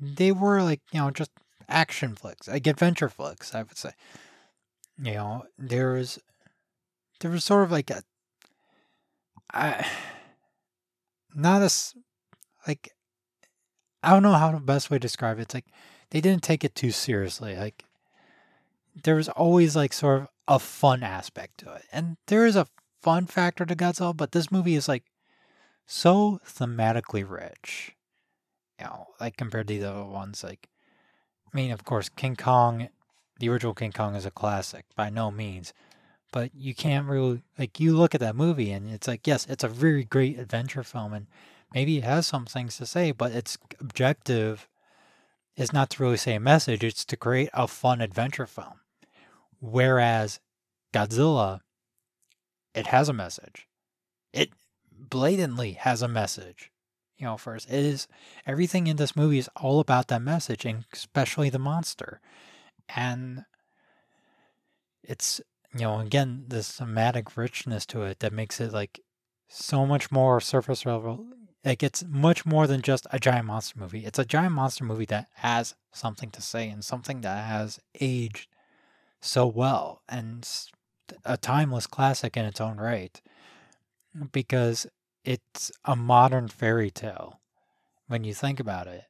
they 0.00 0.32
were 0.32 0.62
like, 0.62 0.80
you 0.92 1.00
know, 1.00 1.10
just 1.10 1.30
action 1.68 2.14
flicks, 2.14 2.48
like 2.48 2.66
adventure 2.66 3.08
flicks, 3.08 3.54
I 3.54 3.62
would 3.62 3.76
say. 3.76 3.90
You 5.02 5.14
know, 5.14 5.44
there 5.58 5.92
was, 5.92 6.18
there 7.20 7.30
was 7.30 7.44
sort 7.44 7.64
of 7.64 7.72
like 7.72 7.90
a, 7.90 8.02
I, 9.52 9.86
not 11.34 11.62
as, 11.62 11.94
like, 12.66 12.92
I 14.02 14.10
don't 14.10 14.22
know 14.22 14.34
how 14.34 14.52
the 14.52 14.60
best 14.60 14.88
way 14.88 14.98
to 14.98 15.00
describe 15.00 15.38
it. 15.38 15.42
It's 15.42 15.54
like 15.54 15.66
they 16.10 16.20
didn't 16.20 16.44
take 16.44 16.62
it 16.62 16.76
too 16.76 16.92
seriously. 16.92 17.56
Like 17.56 17.84
there 19.02 19.16
was 19.16 19.28
always 19.28 19.74
like 19.74 19.92
sort 19.92 20.22
of 20.22 20.28
a 20.46 20.60
fun 20.60 21.02
aspect 21.02 21.58
to 21.58 21.74
it, 21.74 21.82
and 21.90 22.16
there 22.28 22.46
is 22.46 22.54
a 22.54 22.68
fun 23.02 23.26
factor 23.26 23.66
to 23.66 23.74
Godzilla, 23.74 24.16
but 24.16 24.30
this 24.30 24.52
movie 24.52 24.76
is 24.76 24.86
like 24.86 25.02
so 25.86 26.38
thematically 26.46 27.28
rich. 27.28 27.95
You 28.78 28.86
know, 28.86 29.06
like 29.20 29.36
compared 29.36 29.68
to 29.68 29.78
the 29.78 29.90
other 29.90 30.04
ones, 30.04 30.44
like 30.44 30.68
I 31.52 31.56
mean, 31.56 31.70
of 31.70 31.84
course, 31.84 32.08
King 32.08 32.36
Kong, 32.36 32.88
the 33.38 33.48
original 33.48 33.74
King 33.74 33.92
Kong 33.92 34.14
is 34.14 34.26
a 34.26 34.30
classic 34.30 34.84
by 34.94 35.08
no 35.10 35.30
means, 35.30 35.72
but 36.32 36.54
you 36.54 36.74
can't 36.74 37.06
really 37.06 37.42
like 37.58 37.80
you 37.80 37.96
look 37.96 38.14
at 38.14 38.20
that 38.20 38.36
movie 38.36 38.70
and 38.70 38.90
it's 38.90 39.08
like 39.08 39.26
yes, 39.26 39.46
it's 39.48 39.64
a 39.64 39.68
very 39.68 40.04
great 40.04 40.38
adventure 40.38 40.82
film 40.82 41.12
and 41.12 41.26
maybe 41.74 41.98
it 41.98 42.04
has 42.04 42.26
some 42.26 42.46
things 42.46 42.76
to 42.76 42.86
say, 42.86 43.12
but 43.12 43.32
its 43.32 43.58
objective 43.80 44.68
is 45.56 45.72
not 45.72 45.90
to 45.90 46.02
really 46.02 46.16
say 46.16 46.34
a 46.34 46.40
message, 46.40 46.84
it's 46.84 47.04
to 47.06 47.16
create 47.16 47.48
a 47.54 47.66
fun 47.66 48.00
adventure 48.00 48.46
film. 48.46 48.80
Whereas 49.60 50.40
Godzilla, 50.92 51.60
it 52.74 52.88
has 52.88 53.08
a 53.08 53.14
message. 53.14 53.66
It 54.32 54.50
blatantly 54.92 55.72
has 55.72 56.02
a 56.02 56.08
message. 56.08 56.70
You 57.18 57.26
know, 57.26 57.36
first, 57.36 57.68
it 57.70 57.84
is 57.84 58.08
everything 58.46 58.86
in 58.86 58.96
this 58.96 59.16
movie 59.16 59.38
is 59.38 59.48
all 59.56 59.80
about 59.80 60.08
that 60.08 60.22
message, 60.22 60.64
and 60.64 60.84
especially 60.92 61.48
the 61.48 61.58
monster. 61.58 62.20
And 62.94 63.44
it's, 65.02 65.40
you 65.72 65.80
know, 65.80 66.00
again, 66.00 66.44
this 66.48 66.72
thematic 66.72 67.36
richness 67.36 67.86
to 67.86 68.02
it 68.02 68.20
that 68.20 68.32
makes 68.32 68.60
it 68.60 68.72
like 68.72 69.00
so 69.48 69.86
much 69.86 70.10
more 70.10 70.40
surface 70.40 70.84
level 70.84 71.26
like 71.66 71.82
it's 71.82 72.04
much 72.08 72.46
more 72.46 72.68
than 72.68 72.80
just 72.80 73.08
a 73.10 73.18
giant 73.18 73.46
monster 73.46 73.78
movie. 73.78 74.06
It's 74.06 74.20
a 74.20 74.24
giant 74.24 74.54
monster 74.54 74.84
movie 74.84 75.04
that 75.06 75.26
has 75.34 75.74
something 75.92 76.30
to 76.30 76.40
say 76.40 76.70
and 76.70 76.84
something 76.84 77.22
that 77.22 77.44
has 77.44 77.80
aged 78.00 78.48
so 79.20 79.46
well 79.48 80.02
and 80.08 80.48
a 81.24 81.36
timeless 81.36 81.88
classic 81.88 82.36
in 82.36 82.44
its 82.44 82.60
own 82.60 82.76
right 82.76 83.20
because 84.30 84.86
it's 85.26 85.70
a 85.84 85.96
modern 85.96 86.48
fairy 86.48 86.90
tale 86.90 87.40
when 88.06 88.24
you 88.24 88.32
think 88.32 88.60
about 88.60 88.86
it 88.86 89.04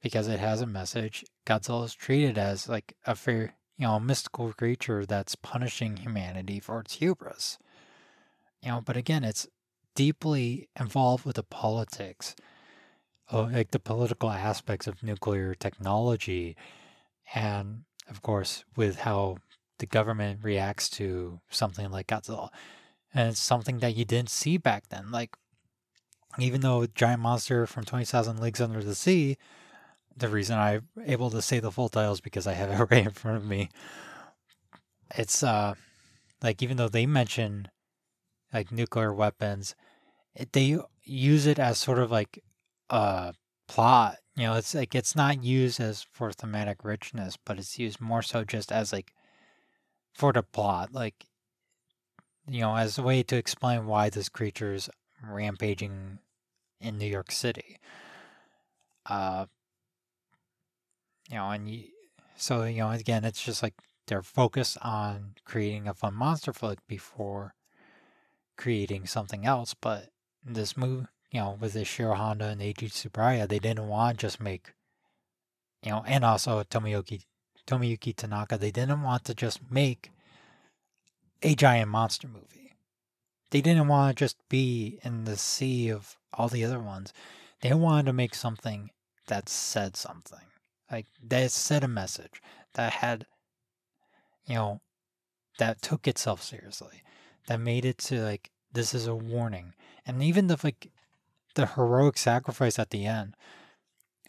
because 0.00 0.28
it 0.28 0.38
has 0.38 0.60
a 0.60 0.66
message 0.66 1.24
godzilla 1.46 1.84
is 1.84 1.94
treated 1.94 2.38
as 2.38 2.68
like 2.68 2.94
a 3.06 3.14
fair 3.14 3.54
you 3.76 3.86
know 3.86 3.98
mystical 4.00 4.52
creature 4.52 5.04
that's 5.04 5.34
punishing 5.34 5.98
humanity 5.98 6.60
for 6.60 6.80
its 6.80 6.94
hubris 6.94 7.58
you 8.62 8.70
know 8.70 8.80
but 8.80 8.96
again 8.96 9.24
it's 9.24 9.46
deeply 9.94 10.68
involved 10.78 11.24
with 11.24 11.36
the 11.36 11.42
politics, 11.42 12.34
like 13.32 13.70
the 13.70 13.78
political 13.78 14.30
aspects 14.30 14.86
of 14.86 15.02
nuclear 15.02 15.54
technology, 15.54 16.56
and 17.34 17.84
of 18.08 18.22
course, 18.22 18.64
with 18.76 19.00
how 19.00 19.36
the 19.78 19.86
government 19.86 20.40
reacts 20.42 20.88
to 20.90 21.40
something 21.50 21.90
like 21.90 22.08
Godzilla. 22.08 22.50
And 23.14 23.30
it's 23.30 23.40
something 23.40 23.78
that 23.78 23.96
you 23.96 24.04
didn't 24.04 24.30
see 24.30 24.56
back 24.56 24.88
then. 24.88 25.10
Like, 25.10 25.36
even 26.38 26.62
though 26.62 26.86
Giant 26.86 27.20
Monster 27.20 27.66
from 27.66 27.84
20,000 27.84 28.40
Leagues 28.40 28.60
Under 28.60 28.82
the 28.82 28.94
Sea, 28.94 29.36
the 30.16 30.28
reason 30.28 30.58
I'm 30.58 30.88
able 31.04 31.30
to 31.30 31.42
say 31.42 31.60
the 31.60 31.70
full 31.70 31.88
title 31.88 32.12
is 32.12 32.20
because 32.20 32.46
I 32.46 32.54
have 32.54 32.70
it 32.70 32.86
right 32.90 33.06
in 33.06 33.12
front 33.12 33.36
of 33.36 33.44
me. 33.44 33.68
It's, 35.14 35.42
uh, 35.42 35.74
like, 36.42 36.62
even 36.62 36.76
though 36.76 36.88
they 36.88 37.06
mention 37.06 37.68
like 38.52 38.70
nuclear 38.70 39.12
weapons, 39.12 39.74
it, 40.34 40.52
they 40.52 40.78
use 41.04 41.46
it 41.46 41.58
as 41.58 41.78
sort 41.78 41.98
of 41.98 42.10
like 42.10 42.42
a 42.90 43.34
plot. 43.68 44.16
You 44.36 44.44
know, 44.44 44.54
it's 44.54 44.74
like 44.74 44.94
it's 44.94 45.16
not 45.16 45.42
used 45.42 45.80
as 45.80 46.06
for 46.12 46.32
thematic 46.32 46.84
richness, 46.84 47.36
but 47.44 47.58
it's 47.58 47.78
used 47.78 48.00
more 48.00 48.22
so 48.22 48.44
just 48.44 48.72
as 48.72 48.92
like 48.92 49.12
for 50.14 50.32
the 50.32 50.42
plot, 50.42 50.92
like 50.92 51.26
you 52.48 52.60
know, 52.60 52.76
as 52.76 52.98
a 52.98 53.02
way 53.02 53.22
to 53.22 53.36
explain 53.36 53.86
why 53.86 54.10
this 54.10 54.28
creature 54.28 54.74
is 54.74 54.90
rampaging 55.22 56.18
in 56.80 56.98
New 56.98 57.06
York 57.06 57.30
City. 57.30 57.78
Uh, 59.06 59.46
you 61.30 61.36
know, 61.36 61.50
and 61.50 61.68
you, 61.68 61.84
so 62.36 62.64
you 62.64 62.78
know, 62.78 62.90
again, 62.90 63.24
it's 63.24 63.42
just 63.42 63.62
like 63.62 63.74
they're 64.06 64.22
focused 64.22 64.76
on 64.82 65.34
creating 65.44 65.88
a 65.88 65.94
fun 65.94 66.14
monster 66.14 66.52
flick 66.52 66.78
before 66.86 67.54
creating 68.56 69.06
something 69.06 69.46
else. 69.46 69.74
But 69.74 70.10
this 70.44 70.76
move, 70.76 71.06
you 71.30 71.40
know, 71.40 71.56
with 71.60 71.74
Ishiro 71.74 72.16
Honda 72.16 72.48
and 72.48 72.60
Eiji 72.60 72.90
Tsuburaya, 72.90 73.48
they 73.48 73.58
didn't 73.58 73.88
want 73.88 74.18
to 74.18 74.26
just 74.26 74.40
make, 74.40 74.72
you 75.82 75.90
know, 75.90 76.04
and 76.06 76.24
also 76.24 76.62
Tomoyuki 76.64 77.22
Tomoyuki 77.66 78.14
Tanaka, 78.14 78.58
they 78.58 78.70
didn't 78.70 79.02
want 79.02 79.24
to 79.24 79.34
just 79.34 79.60
make 79.70 80.10
a 81.42 81.54
giant 81.54 81.90
monster 81.90 82.28
movie. 82.28 82.74
They 83.50 83.60
didn't 83.60 83.88
want 83.88 84.16
to 84.16 84.24
just 84.24 84.36
be 84.48 84.98
in 85.04 85.24
the 85.24 85.36
sea 85.36 85.90
of 85.90 86.16
all 86.32 86.48
the 86.48 86.64
other 86.64 86.78
ones. 86.78 87.12
They 87.60 87.74
wanted 87.74 88.06
to 88.06 88.12
make 88.12 88.34
something 88.34 88.90
that 89.26 89.48
said 89.48 89.96
something. 89.96 90.46
Like 90.90 91.06
that 91.22 91.50
said 91.50 91.84
a 91.84 91.88
message 91.88 92.42
that 92.74 92.92
had 92.94 93.26
you 94.46 94.54
know 94.54 94.80
that 95.58 95.82
took 95.82 96.08
itself 96.08 96.42
seriously. 96.42 97.02
That 97.48 97.60
made 97.60 97.84
it 97.84 97.98
to 97.98 98.22
like 98.22 98.50
this 98.72 98.94
is 98.94 99.06
a 99.06 99.14
warning. 99.14 99.74
And 100.06 100.22
even 100.22 100.46
the 100.46 100.58
like 100.62 100.90
the 101.54 101.66
heroic 101.66 102.18
sacrifice 102.18 102.78
at 102.78 102.90
the 102.90 103.06
end. 103.06 103.36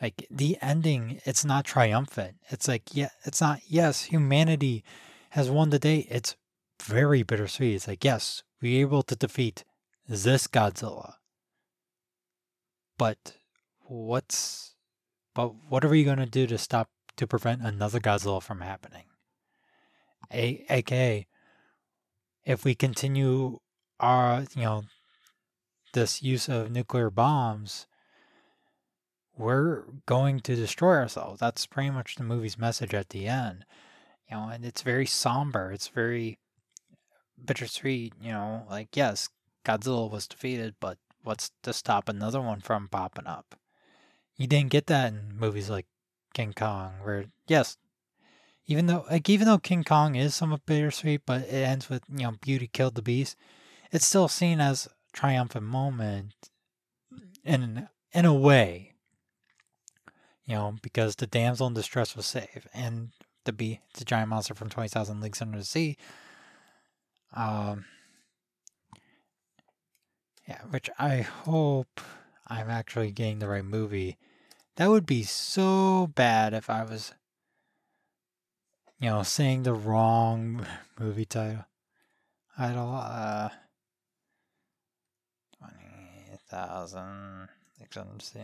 Like 0.02 0.28
the 0.30 0.58
ending, 0.62 1.22
it's 1.26 1.46
not 1.46 1.64
triumphant. 1.64 2.36
It's 2.50 2.68
like 2.68 2.84
yeah, 2.94 3.10
it's 3.24 3.40
not 3.40 3.62
yes, 3.68 4.04
humanity 4.04 4.84
has 5.32 5.50
won 5.50 5.70
the 5.70 5.80
day. 5.80 6.06
It's 6.10 6.36
very 6.84 7.24
bittersweet. 7.24 7.76
It's 7.76 7.88
like 7.88 8.04
yes, 8.04 8.44
we 8.62 8.76
were 8.76 8.82
able 8.82 9.04
to 9.04 9.16
defeat 9.16 9.64
this 10.08 10.48
Godzilla. 10.48 11.16
But 12.98 13.34
what's 13.86 14.76
but 15.34 15.54
what 15.70 15.84
are 15.84 15.90
we 15.90 16.04
going 16.04 16.18
to 16.18 16.26
do 16.26 16.46
to 16.48 16.58
stop 16.58 16.90
to 17.18 17.28
prevent 17.28 17.62
another 17.62 18.00
Godzilla 18.00 18.42
from 18.42 18.62
happening? 18.62 19.06
A, 20.32 20.66
AKA, 20.70 21.28
if 22.46 22.66
we 22.66 22.76
continue 22.76 23.60
our, 24.00 24.46
you 24.56 24.64
know, 24.64 24.84
this 25.94 26.22
use 26.22 26.50
of 26.50 26.72
nuclear 26.72 27.10
bombs, 27.10 27.88
we're 29.38 29.84
going 30.06 30.40
to 30.42 30.56
destroy 30.56 30.96
ourselves. 30.96 31.40
That's 31.40 31.66
pretty 31.66 31.90
much 31.90 32.16
the 32.16 32.24
movie's 32.24 32.58
message 32.58 32.94
at 32.94 33.10
the 33.10 33.28
end. 33.28 33.66
You 34.30 34.38
know, 34.38 34.50
and 34.50 34.66
it's 34.66 34.82
very 34.82 35.06
somber. 35.06 35.72
It's 35.72 35.88
very 35.88 36.38
bittersweet. 37.44 38.14
You 38.22 38.32
know, 38.32 38.64
like, 38.70 38.96
yes, 38.96 39.30
Godzilla 39.66 40.10
was 40.10 40.28
defeated, 40.28 40.76
but 40.80 40.98
what's 41.24 41.52
to 41.64 41.74
stop 41.74 42.10
another 42.10 42.42
one 42.42 42.62
from 42.62 42.88
popping 42.88 43.28
up? 43.28 43.56
You 44.36 44.48
didn't 44.48 44.72
get 44.72 44.88
that 44.88 45.14
in 45.14 45.38
movies 45.38 45.70
like 45.70 45.86
King 46.34 46.54
Kong, 46.54 46.94
where, 47.04 47.26
yes, 47.48 47.78
even 48.66 48.86
though 48.86 49.06
like 49.10 49.30
even 49.30 49.48
though 49.48 49.58
King 49.58 49.84
Kong 49.84 50.16
is 50.16 50.36
somewhat 50.36 50.66
bittersweet, 50.66 51.22
but 51.26 51.42
it 51.42 51.54
ends 51.54 51.90
with 51.90 52.04
you 52.10 52.24
know 52.24 52.34
beauty 52.42 52.70
killed 52.72 52.96
the 52.96 53.02
beast, 53.02 53.36
it's 53.92 54.06
still 54.06 54.28
seen 54.28 54.60
as 54.60 54.86
a 54.86 54.90
triumphant 55.12 55.66
moment 55.66 56.34
in 57.44 57.88
in 58.14 58.26
a 58.26 58.34
way. 58.34 58.94
You 60.46 60.56
know, 60.56 60.76
because 60.82 61.16
the 61.16 61.28
damsel 61.28 61.68
in 61.68 61.74
distress 61.74 62.16
was 62.16 62.26
saved, 62.26 62.68
and 62.74 63.12
the 63.46 63.54
be 63.54 63.82
the 63.98 64.06
giant 64.06 64.30
monster 64.30 64.54
from 64.54 64.70
Twenty 64.70 64.90
Thousand 64.90 65.22
Leagues 65.22 65.42
Under 65.42 65.58
the 65.58 65.64
Sea. 65.66 65.98
Um, 67.34 67.86
yeah, 70.48 70.62
which 70.70 70.90
I 71.00 71.22
hope 71.22 72.02
I'm 72.48 72.70
actually 72.70 73.12
getting 73.12 73.40
the 73.40 73.48
right 73.48 73.66
movie. 73.66 74.18
That 74.76 74.90
would 74.90 75.06
be 75.06 75.24
so 75.24 76.08
bad 76.08 76.54
if 76.54 76.70
I 76.70 76.84
was 76.84 77.14
you 79.04 79.10
know, 79.10 79.22
saying 79.22 79.64
the 79.64 79.74
wrong 79.74 80.66
movie 81.00 81.26
title. 81.26 81.66
Idol, 82.58 82.96
uh, 82.96 83.50
20,000, 85.58 87.50
let 87.82 88.22
see. 88.22 88.40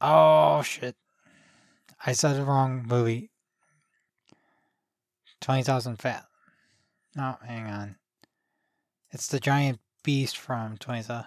Oh, 0.00 0.62
shit. 0.62 0.94
I 2.04 2.12
said 2.12 2.36
the 2.36 2.44
wrong 2.44 2.84
movie. 2.86 3.30
20,000 5.40 5.96
Fat. 5.96 6.24
No, 7.14 7.36
hang 7.46 7.66
on. 7.66 7.96
It's 9.10 9.28
the 9.28 9.40
giant 9.40 9.80
beast 10.02 10.36
from 10.36 10.76
20,000. 10.78 11.26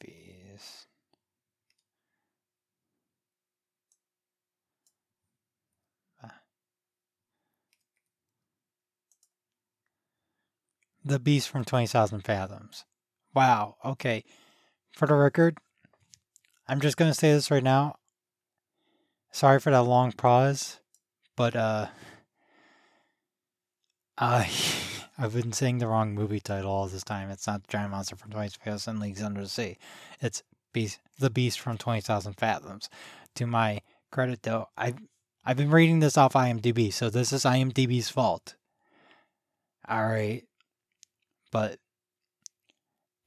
Beast. 0.00 0.86
The 11.02 11.18
Beast 11.18 11.48
from 11.48 11.64
20,000 11.64 12.20
Fathoms. 12.20 12.84
Wow. 13.34 13.76
Okay. 13.84 14.22
For 14.92 15.06
the 15.06 15.14
record, 15.14 15.58
I'm 16.68 16.80
just 16.80 16.96
going 16.96 17.10
to 17.10 17.18
say 17.18 17.32
this 17.32 17.50
right 17.50 17.62
now. 17.62 17.96
Sorry 19.30 19.60
for 19.60 19.70
that 19.70 19.82
long 19.82 20.12
pause, 20.12 20.80
but 21.36 21.54
uh 21.54 21.86
I 24.18 24.50
I've 25.18 25.34
been 25.34 25.52
saying 25.52 25.78
the 25.78 25.86
wrong 25.86 26.14
movie 26.14 26.40
title 26.40 26.70
all 26.70 26.86
this 26.86 27.04
time. 27.04 27.30
It's 27.30 27.46
not 27.46 27.68
Giant 27.68 27.90
Monster 27.90 28.16
from 28.16 28.30
20,000 28.30 29.00
Leagues 29.00 29.22
Under 29.22 29.42
the 29.42 29.48
Sea. 29.48 29.76
It's 30.20 30.42
Beast, 30.72 30.98
The 31.18 31.28
Beast 31.28 31.60
from 31.60 31.76
20,000 31.76 32.34
Fathoms. 32.38 32.88
To 33.34 33.46
my 33.46 33.82
credit 34.10 34.42
though, 34.42 34.68
I've 34.76 34.96
I've 35.44 35.56
been 35.56 35.70
reading 35.70 36.00
this 36.00 36.18
off 36.18 36.34
IMDb, 36.34 36.92
so 36.92 37.08
this 37.08 37.32
is 37.32 37.44
IMDb's 37.44 38.10
fault. 38.10 38.56
All 39.88 40.06
right. 40.06 40.44
But 41.50 41.78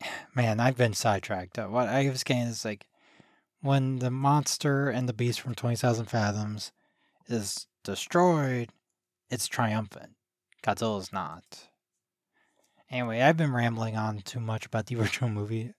man, 0.36 0.60
I've 0.60 0.78
been 0.78 0.94
sidetracked. 0.94 1.58
What 1.58 1.88
I 1.88 2.10
was 2.10 2.24
getting 2.24 2.44
is 2.44 2.66
like 2.66 2.86
when 3.64 4.00
the 4.00 4.12
monster 4.12 4.90
and 4.90 5.08
the 5.08 5.14
beast 5.14 5.40
from 5.40 5.56
Twenty 5.56 5.78
Thousand 5.78 6.06
Fathoms 6.06 6.74
is 7.28 7.66
destroyed, 7.84 8.70
it's 9.30 9.48
triumphant. 9.48 10.12
Godzilla's 10.62 11.14
not. 11.14 11.70
Anyway, 12.92 13.22
I've 13.22 13.38
been 13.38 13.54
rambling 13.54 13.96
on 13.96 14.20
too 14.20 14.42
much 14.42 14.66
about 14.66 14.88
the 14.88 14.96
original 15.00 15.30
movie, 15.30 15.74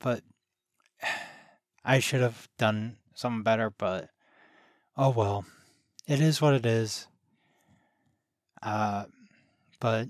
but 0.00 0.22
I 1.84 2.00
should 2.00 2.20
have 2.20 2.48
done 2.58 2.96
something 3.14 3.44
better, 3.44 3.70
but 3.70 4.10
oh 4.96 5.10
well. 5.10 5.46
It 6.08 6.20
is 6.20 6.42
what 6.42 6.54
it 6.54 6.66
is. 6.66 7.06
Uh, 8.62 9.04
but 9.78 10.08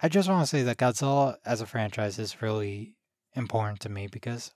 I 0.00 0.08
just 0.08 0.28
want 0.28 0.42
to 0.42 0.46
say 0.46 0.62
that 0.62 0.76
Godzilla 0.76 1.36
as 1.44 1.60
a 1.60 1.66
franchise 1.66 2.20
is 2.20 2.40
really 2.42 2.94
important 3.34 3.80
to 3.80 3.88
me 3.88 4.06
because 4.06 4.52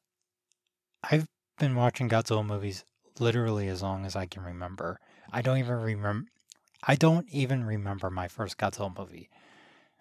I've 1.03 1.27
been 1.63 1.77
watching 1.77 2.09
Godzilla 2.09 2.45
movies 2.45 2.85
literally 3.21 3.69
as 3.69 3.83
long 3.83 4.05
as 4.05 4.17
I 4.17 4.27
can 4.27 4.43
remember. 4.43 4.99
I 5.33 5.43
don't 5.43 5.59
even 5.59 5.77
remember 5.77 6.29
I 6.83 6.97
don't 6.97 7.29
even 7.29 7.65
remember 7.65 8.11
my 8.11 8.27
first 8.27 8.59
Godzilla 8.59 8.99
movie. 8.99 9.31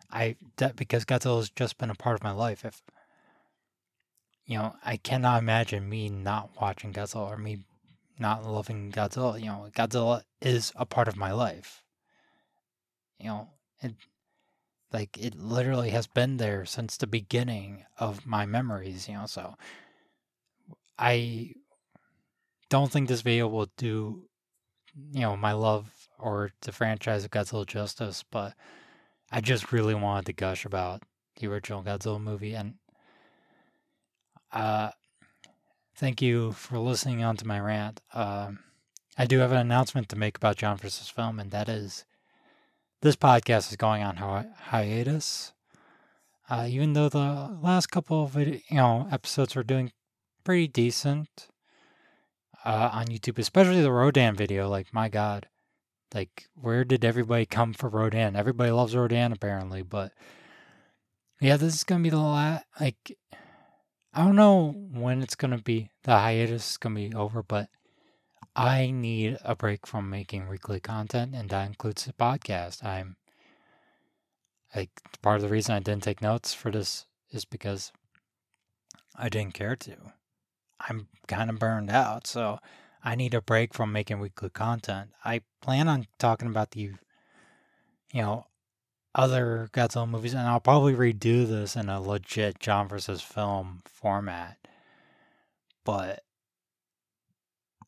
I 0.10 0.38
that 0.58 0.76
because 0.76 1.06
Godzilla's 1.06 1.52
just 1.52 1.78
been 1.78 1.91
a 1.91 1.95
part 1.95 2.15
of 2.15 2.24
my 2.24 2.32
life. 2.32 2.65
If 2.65 2.82
you 4.47 4.58
know, 4.58 4.74
I 4.84 4.97
cannot 4.97 5.43
imagine 5.43 5.88
me 5.88 6.10
not 6.10 6.50
watching 6.60 6.93
Godzilla 6.93 7.30
or 7.30 7.38
me 7.38 7.60
not 8.17 8.43
loving 8.43 8.91
Godzilla. 8.91 9.39
You 9.39 9.45
know, 9.45 9.67
Godzilla 9.71 10.24
is 10.41 10.74
a 10.76 10.88
part 10.88 11.08
of 11.08 11.15
my 11.15 11.32
life. 11.32 11.84
You 13.19 13.28
know, 13.28 13.50
it 13.84 13.93
like 14.91 15.15
it 15.15 15.36
literally 15.36 15.91
has 15.91 16.08
been 16.08 16.38
there 16.38 16.65
since 16.65 16.97
the 16.97 17.06
beginning 17.06 17.86
of 18.00 18.26
my 18.26 18.47
memories, 18.47 19.08
you 19.08 19.13
know, 19.13 19.28
so 19.28 19.54
I 21.01 21.53
don't 22.69 22.91
think 22.91 23.07
this 23.07 23.21
video 23.21 23.47
will 23.47 23.69
do 23.77 24.23
you 25.11 25.21
know, 25.21 25.35
my 25.35 25.53
love 25.53 25.91
or 26.19 26.51
the 26.61 26.71
franchise 26.71 27.25
of 27.25 27.31
Godzilla 27.31 27.65
justice, 27.65 28.23
but 28.29 28.53
I 29.31 29.41
just 29.41 29.71
really 29.71 29.95
wanted 29.95 30.27
to 30.27 30.33
gush 30.33 30.65
about 30.65 31.01
the 31.37 31.47
original 31.47 31.81
Godzilla 31.81 32.21
movie 32.21 32.53
and 32.53 32.75
uh 34.51 34.91
thank 35.95 36.21
you 36.21 36.51
for 36.51 36.77
listening 36.77 37.23
on 37.23 37.35
to 37.37 37.47
my 37.47 37.59
rant. 37.59 37.99
Um 38.13 38.59
I 39.17 39.25
do 39.25 39.39
have 39.39 39.51
an 39.51 39.57
announcement 39.57 40.07
to 40.09 40.15
make 40.15 40.37
about 40.37 40.57
John 40.57 40.77
vs. 40.77 41.09
Film, 41.09 41.39
and 41.39 41.51
that 41.51 41.67
is 41.67 42.05
this 43.01 43.15
podcast 43.15 43.71
is 43.71 43.75
going 43.75 44.03
on 44.03 44.17
hi- 44.17 44.47
hiatus. 44.69 45.53
Uh, 46.49 46.67
even 46.69 46.93
though 46.93 47.09
the 47.09 47.57
last 47.61 47.87
couple 47.87 48.23
of 48.23 48.35
you 48.37 48.61
know 48.71 49.07
episodes 49.11 49.55
were 49.55 49.63
doing 49.63 49.91
pretty 50.43 50.67
decent 50.67 51.47
uh, 52.65 52.89
on 52.91 53.06
YouTube, 53.08 53.39
especially 53.39 53.82
the 53.82 53.91
Rodan 53.91 54.36
video. 54.36 54.69
Like 54.69 54.93
my 54.93 55.10
God, 55.10 55.47
like 56.13 56.47
where 56.56 56.84
did 56.84 57.06
everybody 57.06 57.45
come 57.45 57.73
for 57.73 57.89
Rodan? 57.89 58.36
Everybody 58.36 58.71
loves 58.71 58.95
Rodan 58.95 59.32
apparently, 59.32 59.82
but 59.82 60.13
yeah, 61.39 61.58
this 61.58 61.75
is 61.75 61.84
gonna 61.84 62.04
be 62.04 62.10
the 62.10 62.19
last. 62.19 62.65
Like 62.80 63.17
I 64.13 64.23
don't 64.25 64.36
know 64.36 64.71
when 64.91 65.21
it's 65.21 65.36
gonna 65.36 65.58
be 65.58 65.89
the 66.04 66.12
hiatus 66.12 66.71
is 66.71 66.77
gonna 66.77 66.95
be 66.95 67.13
over, 67.13 67.43
but 67.43 67.69
I 68.56 68.91
need 68.91 69.38
a 69.43 69.56
break 69.56 69.88
from 69.88 70.10
making 70.10 70.49
weekly 70.49 70.80
content, 70.80 71.34
and 71.36 71.49
that 71.49 71.67
includes 71.67 72.06
the 72.06 72.13
podcast. 72.13 72.84
I'm 72.84 73.15
like 74.75 74.89
part 75.21 75.38
of 75.38 75.41
the 75.41 75.49
reason 75.49 75.75
I 75.75 75.80
didn't 75.80 76.04
take 76.04 76.21
notes 76.21 76.54
for 76.54 76.71
this 76.71 77.06
is 77.32 77.45
because 77.45 77.91
I 79.15 79.30
didn't 79.30 79.54
care 79.54 79.75
to. 79.75 80.13
I'm 80.87 81.07
kind 81.27 81.49
of 81.49 81.59
burned 81.59 81.89
out, 81.89 82.27
so 82.27 82.59
I 83.03 83.15
need 83.15 83.33
a 83.33 83.41
break 83.41 83.73
from 83.73 83.91
making 83.91 84.19
weekly 84.19 84.49
content. 84.49 85.11
I 85.23 85.41
plan 85.61 85.87
on 85.87 86.07
talking 86.19 86.47
about 86.47 86.71
the, 86.71 86.91
you 88.11 88.21
know, 88.21 88.45
other 89.13 89.69
Godzilla 89.73 90.09
movies, 90.09 90.33
and 90.33 90.47
I'll 90.47 90.59
probably 90.59 90.93
redo 90.93 91.47
this 91.47 91.75
in 91.75 91.89
a 91.89 92.01
legit 92.01 92.59
John 92.59 92.87
versus 92.87 93.21
film 93.21 93.81
format. 93.85 94.57
But 95.83 96.23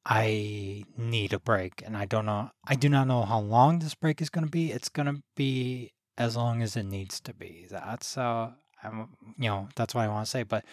I 0.06 0.84
need 0.98 1.32
a 1.32 1.40
break, 1.40 1.82
and 1.86 1.96
I 1.96 2.06
don't 2.06 2.26
know. 2.26 2.52
I 2.68 2.76
do 2.76 2.90
not 2.90 3.08
know 3.08 3.24
how 3.24 3.40
long 3.40 3.80
this 3.80 3.96
break 3.96 4.22
is 4.22 4.30
going 4.30 4.46
to 4.46 4.52
be. 4.52 4.72
It's 4.72 4.90
going 4.90 5.06
to 5.06 5.22
be 5.36 5.94
as 6.18 6.36
long 6.36 6.62
as 6.62 6.76
it 6.76 6.84
needs 6.84 7.20
to 7.22 7.34
be. 7.34 7.68
That's 7.70 8.18
uh, 8.18 8.52
I'm, 8.84 9.10
you 9.38 9.50
know, 9.50 9.70
that's 9.76 9.96
what 9.96 10.04
I 10.04 10.10
want 10.10 10.26
to 10.26 10.32
say. 10.32 10.44
But 10.44 10.66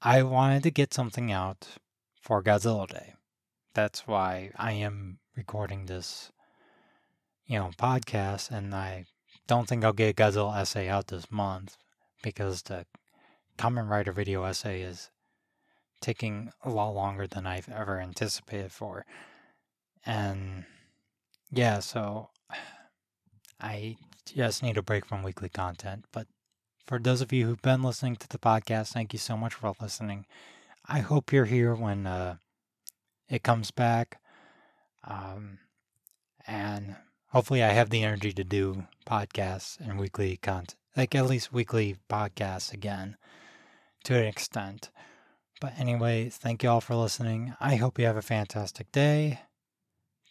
I 0.00 0.22
wanted 0.22 0.62
to 0.62 0.70
get 0.70 0.94
something 0.94 1.32
out 1.32 1.66
for 2.20 2.40
Godzilla 2.40 2.86
Day. 2.86 3.14
That's 3.74 4.06
why 4.06 4.52
I 4.56 4.72
am 4.72 5.18
recording 5.36 5.86
this, 5.86 6.30
you 7.46 7.58
know, 7.58 7.70
podcast, 7.76 8.52
and 8.52 8.72
I 8.76 9.06
don't 9.48 9.66
think 9.66 9.84
I'll 9.84 9.92
get 9.92 10.10
a 10.10 10.14
Godzilla 10.14 10.56
essay 10.56 10.88
out 10.88 11.08
this 11.08 11.32
month 11.32 11.76
because 12.22 12.62
the 12.62 12.86
Kamen 13.58 13.88
Rider 13.88 14.12
video 14.12 14.44
essay 14.44 14.82
is 14.82 15.10
taking 16.00 16.52
a 16.62 16.70
lot 16.70 16.90
longer 16.90 17.26
than 17.26 17.44
I've 17.44 17.68
ever 17.68 18.00
anticipated 18.00 18.70
for. 18.70 19.04
And 20.06 20.64
yeah, 21.50 21.80
so 21.80 22.30
I 23.60 23.96
just 24.32 24.62
need 24.62 24.78
a 24.78 24.82
break 24.82 25.06
from 25.06 25.24
weekly 25.24 25.48
content. 25.48 26.04
But 26.12 26.28
for 26.88 26.98
those 26.98 27.20
of 27.20 27.32
you 27.32 27.46
who've 27.46 27.60
been 27.60 27.82
listening 27.82 28.16
to 28.16 28.28
the 28.28 28.38
podcast, 28.38 28.92
thank 28.94 29.12
you 29.12 29.18
so 29.18 29.36
much 29.36 29.52
for 29.54 29.74
listening. 29.80 30.24
I 30.86 31.00
hope 31.00 31.32
you're 31.32 31.44
here 31.44 31.74
when 31.74 32.06
uh, 32.06 32.36
it 33.28 33.42
comes 33.42 33.70
back. 33.70 34.20
Um, 35.04 35.58
and 36.46 36.96
hopefully, 37.28 37.62
I 37.62 37.68
have 37.68 37.90
the 37.90 38.02
energy 38.02 38.32
to 38.32 38.42
do 38.42 38.86
podcasts 39.06 39.78
and 39.78 40.00
weekly 40.00 40.38
content, 40.38 40.76
like 40.96 41.14
at 41.14 41.26
least 41.26 41.52
weekly 41.52 41.96
podcasts 42.08 42.72
again 42.72 43.16
to 44.04 44.18
an 44.18 44.24
extent. 44.24 44.90
But 45.60 45.74
anyway, 45.78 46.30
thank 46.30 46.62
you 46.62 46.70
all 46.70 46.80
for 46.80 46.94
listening. 46.94 47.54
I 47.60 47.76
hope 47.76 47.98
you 47.98 48.06
have 48.06 48.16
a 48.16 48.22
fantastic 48.22 48.90
day. 48.92 49.40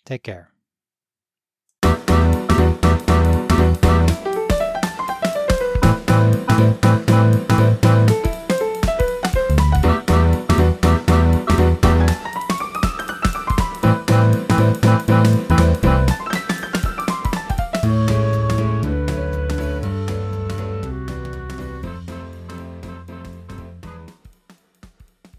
Take 0.05 0.23
care. 0.23 0.56